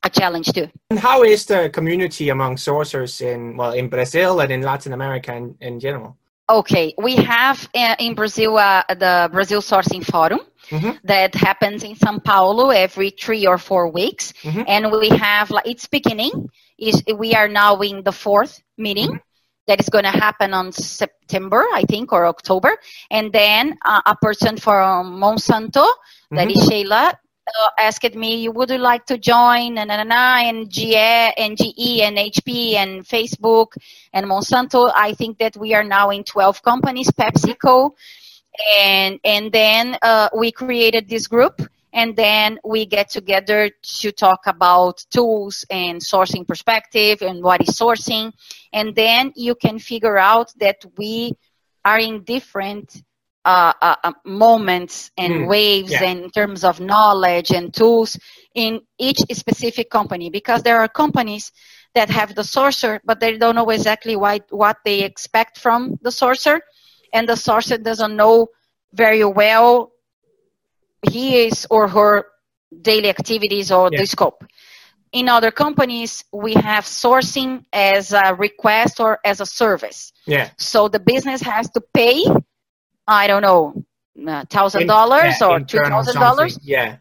a 0.01 0.09
challenge 0.09 0.53
too. 0.53 0.69
And 0.89 0.99
how 0.99 1.23
is 1.23 1.45
the 1.45 1.69
community 1.69 2.29
among 2.29 2.55
sourcers 2.55 3.21
in 3.21 3.57
well 3.57 3.73
in 3.73 3.89
Brazil 3.89 4.39
and 4.39 4.51
in 4.53 4.61
Latin 4.61 4.93
America 4.93 5.35
in, 5.35 5.55
in 5.59 5.79
general? 5.81 6.15
Okay, 6.47 6.93
we 6.97 7.17
have 7.17 7.67
uh, 7.75 7.95
in 7.99 8.15
Brazil 8.15 8.57
uh, 8.57 8.83
the 8.87 9.29
Brazil 9.33 9.61
Sourcing 9.61 10.05
Forum 10.05 10.41
mm-hmm. 10.69 10.91
that 11.03 11.35
happens 11.35 11.83
in 11.83 11.95
São 11.95 12.23
Paulo 12.23 12.69
every 12.69 13.09
three 13.09 13.47
or 13.47 13.57
four 13.57 13.89
weeks, 13.89 14.31
mm-hmm. 14.43 14.63
and 14.67 14.91
we 14.91 15.09
have 15.09 15.51
like 15.51 15.67
it's 15.67 15.87
beginning. 15.87 16.49
Is 16.77 17.03
we 17.17 17.33
are 17.33 17.49
now 17.49 17.81
in 17.81 18.03
the 18.03 18.13
fourth 18.13 18.61
meeting. 18.77 19.09
Mm-hmm 19.09 19.24
that 19.67 19.79
is 19.79 19.89
going 19.89 20.03
to 20.03 20.11
happen 20.11 20.53
on 20.53 20.71
September, 20.71 21.65
I 21.73 21.83
think, 21.83 22.13
or 22.13 22.25
October. 22.27 22.77
And 23.09 23.31
then 23.31 23.77
uh, 23.83 24.01
a 24.05 24.15
person 24.15 24.57
from 24.57 25.19
Monsanto, 25.19 25.85
mm-hmm. 25.85 26.35
that 26.35 26.51
is 26.51 26.67
Sheila, 26.67 27.13
uh, 27.47 27.69
asked 27.77 28.15
me, 28.15 28.49
would 28.49 28.69
you 28.69 28.77
like 28.77 29.05
to 29.05 29.17
join 29.17 29.77
and, 29.77 29.91
and, 29.91 30.11
and, 30.11 30.69
GE, 30.71 30.95
and 30.95 31.57
GE 31.57 32.01
and 32.01 32.17
HP 32.17 32.73
and 32.73 33.05
Facebook 33.05 33.77
and 34.13 34.25
Monsanto? 34.25 34.91
I 34.95 35.13
think 35.13 35.37
that 35.39 35.55
we 35.55 35.73
are 35.73 35.83
now 35.83 36.09
in 36.09 36.23
12 36.23 36.63
companies, 36.63 37.09
PepsiCo. 37.11 37.91
And, 38.79 39.19
and 39.23 39.51
then 39.51 39.97
uh, 40.01 40.29
we 40.35 40.51
created 40.51 41.09
this 41.09 41.27
group 41.27 41.61
and 41.95 42.13
then 42.17 42.59
we 42.65 42.85
get 42.85 43.09
together 43.09 43.71
to 43.81 44.11
talk 44.11 44.41
about 44.47 45.03
tools 45.11 45.65
and 45.69 46.01
sourcing 46.01 46.45
perspective 46.45 47.21
and 47.21 47.41
what 47.41 47.61
is 47.61 47.79
sourcing. 47.79 48.33
And 48.73 48.93
then 48.93 49.31
you 49.37 49.55
can 49.55 49.79
figure 49.79 50.17
out 50.17 50.51
that 50.59 50.83
we 50.97 51.31
are 51.85 51.97
in 51.97 52.23
different 52.23 53.01
uh, 53.45 53.71
uh, 53.81 53.95
uh, 54.03 54.11
moments 54.25 55.09
and 55.17 55.33
mm, 55.33 55.47
waves 55.47 55.91
yeah. 55.91 56.03
in 56.03 56.29
terms 56.31 56.65
of 56.65 56.81
knowledge 56.81 57.51
and 57.51 57.73
tools 57.73 58.19
in 58.55 58.81
each 58.99 59.19
specific 59.31 59.89
company 59.89 60.29
because 60.29 60.63
there 60.63 60.79
are 60.79 60.89
companies 60.89 61.51
that 61.93 62.09
have 62.09 62.35
the 62.35 62.41
sourcer 62.41 62.99
but 63.05 63.19
they 63.19 63.37
don't 63.37 63.55
know 63.55 63.69
exactly 63.69 64.15
why, 64.15 64.41
what 64.49 64.77
they 64.83 65.03
expect 65.03 65.59
from 65.59 65.97
the 66.01 66.09
sourcer 66.09 66.59
and 67.13 67.29
the 67.29 67.33
sourcer 67.33 67.81
doesn't 67.81 68.15
know 68.15 68.47
very 68.93 69.23
well 69.23 69.91
his 71.09 71.67
or 71.69 71.87
her 71.87 72.25
daily 72.81 73.09
activities 73.09 73.71
or 73.71 73.89
yeah. 73.91 73.99
the 73.99 74.05
scope 74.05 74.43
in 75.11 75.29
other 75.29 75.51
companies 75.51 76.25
we 76.33 76.53
have 76.53 76.83
sourcing 76.83 77.63
as 77.71 78.11
a 78.11 78.35
request 78.35 78.99
or 78.99 79.19
as 79.23 79.39
a 79.39 79.45
service 79.45 80.11
yeah 80.25 80.49
so 80.57 80.87
the 80.87 80.99
business 80.99 81.41
has 81.41 81.69
to 81.69 81.81
pay 81.93 82.23
I 83.07 83.27
don't 83.27 83.41
know, 83.41 83.85
uh, 84.27 84.45
thousand 84.49 84.87
dollars 84.87 85.41
or 85.41 85.59
two 85.59 85.79
thousand 85.79 86.15
dollars. 86.15 86.57
Yeah, 86.63 86.97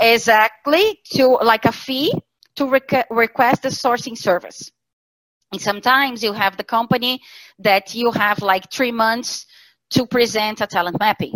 exactly. 0.00 1.00
To 1.14 1.28
like 1.42 1.64
a 1.64 1.72
fee 1.72 2.12
to 2.56 2.66
rec- 2.68 3.06
request 3.10 3.62
the 3.62 3.68
sourcing 3.68 4.16
service. 4.16 4.70
And 5.52 5.60
sometimes 5.60 6.22
you 6.22 6.32
have 6.32 6.56
the 6.56 6.64
company 6.64 7.20
that 7.60 7.94
you 7.94 8.10
have 8.10 8.42
like 8.42 8.72
three 8.72 8.90
months 8.90 9.46
to 9.90 10.06
present 10.06 10.60
a 10.60 10.66
talent 10.66 10.98
mapping. 10.98 11.32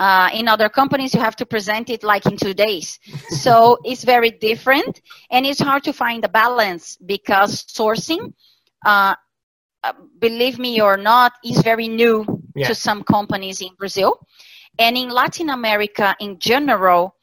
Uh, 0.00 0.30
in 0.32 0.48
other 0.48 0.70
companies, 0.70 1.12
you 1.12 1.20
have 1.20 1.36
to 1.36 1.44
present 1.44 1.90
it 1.90 2.02
like 2.02 2.24
in 2.24 2.34
two 2.38 2.54
days. 2.54 2.98
so 3.42 3.76
it's 3.84 4.02
very 4.02 4.30
different, 4.30 5.02
and 5.30 5.44
it's 5.44 5.60
hard 5.60 5.84
to 5.84 5.92
find 5.92 6.24
a 6.24 6.28
balance 6.28 6.96
because 7.04 7.64
sourcing, 7.64 8.32
uh, 8.86 9.14
uh 9.84 9.92
believe 10.18 10.58
me 10.58 10.80
or 10.80 10.96
not, 10.96 11.32
is 11.44 11.60
very 11.60 11.86
new 11.86 12.24
yeah. 12.56 12.66
to 12.66 12.74
some 12.74 13.02
companies 13.02 13.60
in 13.60 13.74
Brazil. 13.78 14.26
And 14.78 14.96
in 14.96 15.10
Latin 15.10 15.50
America 15.50 16.16
in 16.18 16.38
general, 16.38 17.14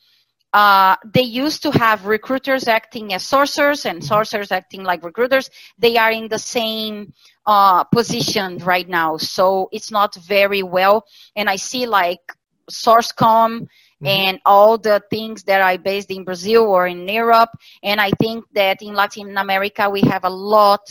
uh, 0.53 0.97
they 1.03 1.23
used 1.23 1.63
to 1.63 1.71
have 1.71 2.05
recruiters 2.05 2.67
acting 2.67 3.11
as 3.11 3.23
sourcers 3.23 3.85
and 3.85 4.03
sourcers 4.03 4.51
acting 4.51 4.83
like 4.83 5.03
recruiters. 5.03 5.49
They 5.79 5.97
are 5.97 6.11
in 6.11 6.27
the 6.27 6.39
same 6.39 7.13
uh, 7.47 7.85
position 7.85 8.59
right 8.59 8.87
now, 8.87 9.17
so 9.17 9.67
it's 9.71 9.89
not 9.89 10.13
very 10.13 10.61
well. 10.61 11.05
And 11.35 11.49
I 11.49 11.55
see 11.55 11.87
like 11.87 12.21
SourceCon 12.69 13.61
mm-hmm. 13.61 14.05
and 14.05 14.39
all 14.45 14.77
the 14.77 15.01
things 15.09 15.43
that 15.43 15.61
are 15.61 15.77
based 15.77 16.11
in 16.11 16.23
Brazil 16.23 16.63
or 16.63 16.87
in 16.87 17.07
Europe. 17.07 17.49
And 17.83 17.99
I 17.99 18.11
think 18.11 18.45
that 18.53 18.81
in 18.81 18.93
Latin 18.93 19.37
America 19.37 19.89
we 19.89 20.01
have 20.01 20.23
a 20.23 20.29
lot 20.29 20.87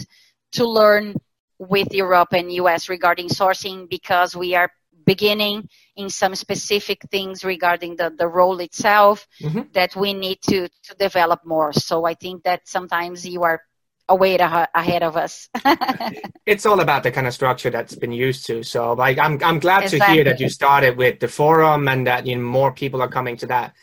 to 0.53 0.67
learn 0.67 1.15
with 1.59 1.93
Europe 1.93 2.33
and 2.33 2.53
US 2.53 2.89
regarding 2.89 3.29
sourcing 3.29 3.89
because 3.89 4.37
we 4.37 4.55
are 4.55 4.71
beginning 5.07 5.69
in 5.95 6.11
some 6.11 6.35
specific 6.35 7.01
things 7.11 7.45
regarding 7.45 7.97
the, 7.97 8.12
the 8.19 8.27
role 8.27 8.59
itself 8.61 9.27
mm-hmm. 9.41 9.62
that 9.73 9.95
we 9.95 10.12
need 10.12 10.39
to, 10.43 10.69
to 10.83 10.95
develop 10.99 11.41
more. 11.47 11.73
So 11.73 12.05
I 12.05 12.15
think 12.15 12.43
that 12.43 12.69
sometimes 12.69 13.27
you 13.27 13.45
are 13.45 13.62
a 14.09 14.14
way 14.14 14.37
to, 14.37 14.69
ahead 14.75 15.03
of 15.03 15.16
us. 15.16 15.49
it's 16.47 16.66
all 16.66 16.81
about 16.81 17.03
the 17.03 17.11
kind 17.11 17.27
of 17.27 17.35
structure 17.35 17.71
that's 17.71 17.95
been 17.95 18.12
used 18.12 18.47
to. 18.47 18.62
So 18.62 18.92
like 18.92 19.19
I'm 19.19 19.42
I'm 19.42 19.59
glad 19.59 19.85
exactly. 19.85 19.99
to 19.99 20.12
hear 20.12 20.25
that 20.25 20.40
you 20.40 20.49
started 20.49 20.97
with 20.97 21.21
the 21.21 21.29
forum 21.29 21.88
and 21.88 22.07
that 22.07 22.27
you 22.27 22.37
know, 22.37 22.42
more 22.42 22.73
people 22.73 23.03
are 23.03 23.09
coming 23.09 23.37
to 23.38 23.47
that. 23.47 23.75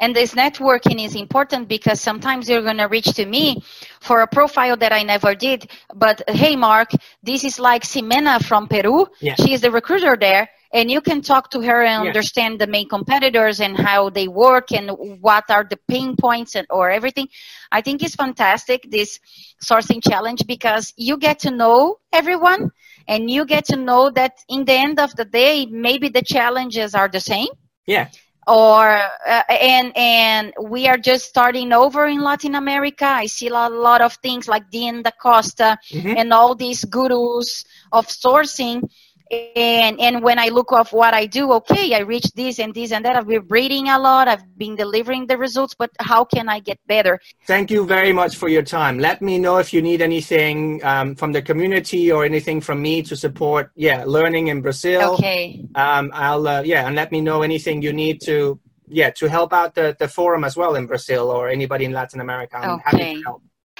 And 0.00 0.14
this 0.14 0.34
networking 0.34 1.04
is 1.04 1.16
important 1.16 1.68
because 1.68 2.00
sometimes 2.00 2.48
you're 2.48 2.62
going 2.62 2.76
to 2.78 2.86
reach 2.86 3.12
to 3.14 3.26
me 3.26 3.62
for 4.00 4.20
a 4.20 4.28
profile 4.28 4.76
that 4.76 4.92
I 4.92 5.02
never 5.02 5.34
did. 5.34 5.70
But 5.94 6.22
hey, 6.28 6.54
Mark, 6.54 6.90
this 7.22 7.42
is 7.42 7.58
like 7.58 7.82
Simena 7.82 8.42
from 8.42 8.68
Peru. 8.68 9.08
Yeah. 9.20 9.34
She 9.34 9.52
is 9.54 9.60
the 9.60 9.70
recruiter 9.72 10.16
there. 10.16 10.48
And 10.70 10.90
you 10.90 11.00
can 11.00 11.22
talk 11.22 11.50
to 11.52 11.62
her 11.62 11.82
and 11.82 12.04
yeah. 12.04 12.10
understand 12.10 12.60
the 12.60 12.66
main 12.66 12.88
competitors 12.88 13.58
and 13.60 13.76
how 13.76 14.10
they 14.10 14.28
work 14.28 14.70
and 14.70 14.90
what 15.20 15.44
are 15.48 15.64
the 15.64 15.78
pain 15.88 16.14
points 16.14 16.54
and, 16.54 16.66
or 16.68 16.90
everything. 16.90 17.28
I 17.72 17.80
think 17.80 18.02
it's 18.02 18.14
fantastic, 18.14 18.86
this 18.90 19.18
sourcing 19.64 20.02
challenge, 20.04 20.46
because 20.46 20.92
you 20.96 21.16
get 21.16 21.38
to 21.40 21.50
know 21.50 21.96
everyone 22.12 22.70
and 23.08 23.30
you 23.30 23.46
get 23.46 23.64
to 23.66 23.76
know 23.76 24.10
that 24.10 24.34
in 24.50 24.66
the 24.66 24.74
end 24.74 25.00
of 25.00 25.16
the 25.16 25.24
day, 25.24 25.64
maybe 25.64 26.10
the 26.10 26.22
challenges 26.22 26.94
are 26.94 27.08
the 27.08 27.20
same. 27.20 27.48
Yeah 27.86 28.08
or 28.48 28.98
uh, 29.26 29.42
and 29.50 29.92
and 29.94 30.52
we 30.60 30.88
are 30.88 30.96
just 30.96 31.26
starting 31.26 31.72
over 31.72 32.06
in 32.06 32.22
Latin 32.22 32.54
America. 32.54 33.04
I 33.04 33.26
see 33.26 33.48
a 33.48 33.52
lot, 33.52 34.00
of 34.00 34.14
things 34.14 34.48
like 34.48 34.70
Dean 34.70 35.02
da 35.02 35.10
Costa 35.10 35.78
mm-hmm. 35.90 36.16
and 36.16 36.32
all 36.32 36.54
these 36.54 36.84
gurus 36.84 37.64
of 37.92 38.06
sourcing 38.06 38.88
and 39.30 40.00
and 40.00 40.22
when 40.22 40.38
I 40.38 40.48
look 40.48 40.72
of 40.72 40.92
what 40.92 41.14
I 41.14 41.26
do, 41.26 41.52
okay, 41.52 41.94
I 41.94 42.00
reach 42.00 42.30
this 42.34 42.58
and 42.58 42.74
this 42.74 42.92
and 42.92 43.04
that. 43.04 43.16
I've 43.16 43.26
been 43.26 43.46
reading 43.48 43.88
a 43.88 43.98
lot. 43.98 44.28
I've 44.28 44.56
been 44.56 44.76
delivering 44.76 45.26
the 45.26 45.36
results, 45.36 45.74
but 45.78 45.90
how 46.00 46.24
can 46.24 46.48
I 46.48 46.60
get 46.60 46.78
better? 46.86 47.20
Thank 47.46 47.70
you 47.70 47.86
very 47.86 48.12
much 48.12 48.36
for 48.36 48.48
your 48.48 48.62
time. 48.62 48.98
Let 48.98 49.20
me 49.20 49.38
know 49.38 49.58
if 49.58 49.72
you 49.72 49.82
need 49.82 50.02
anything 50.02 50.84
um, 50.84 51.14
from 51.14 51.32
the 51.32 51.42
community 51.42 52.10
or 52.10 52.24
anything 52.24 52.60
from 52.60 52.80
me 52.80 53.02
to 53.02 53.16
support. 53.16 53.70
Yeah, 53.74 54.04
learning 54.06 54.48
in 54.48 54.62
Brazil. 54.62 55.14
Okay. 55.14 55.64
Um, 55.74 56.10
I'll 56.14 56.46
uh, 56.46 56.62
yeah, 56.62 56.86
and 56.86 56.96
let 56.96 57.12
me 57.12 57.20
know 57.20 57.42
anything 57.42 57.82
you 57.82 57.92
need 57.92 58.20
to 58.22 58.58
yeah 58.90 59.10
to 59.10 59.28
help 59.28 59.52
out 59.52 59.74
the 59.74 59.96
the 59.98 60.08
forum 60.08 60.44
as 60.44 60.56
well 60.56 60.74
in 60.74 60.86
Brazil 60.86 61.30
or 61.30 61.48
anybody 61.48 61.84
in 61.84 61.92
Latin 61.92 62.20
America. 62.20 62.56
I'm 62.56 62.80
okay. 62.94 63.22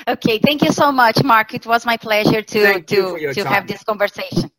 Okay, 0.06 0.38
thank 0.38 0.62
you 0.62 0.70
so 0.70 0.92
much, 0.92 1.24
Mark. 1.24 1.54
It 1.54 1.66
was 1.66 1.84
my 1.84 1.96
pleasure 1.96 2.42
to 2.42 2.80
to 2.82 3.32
to 3.32 3.42
time. 3.42 3.52
have 3.52 3.66
this 3.66 3.82
conversation. 3.82 4.50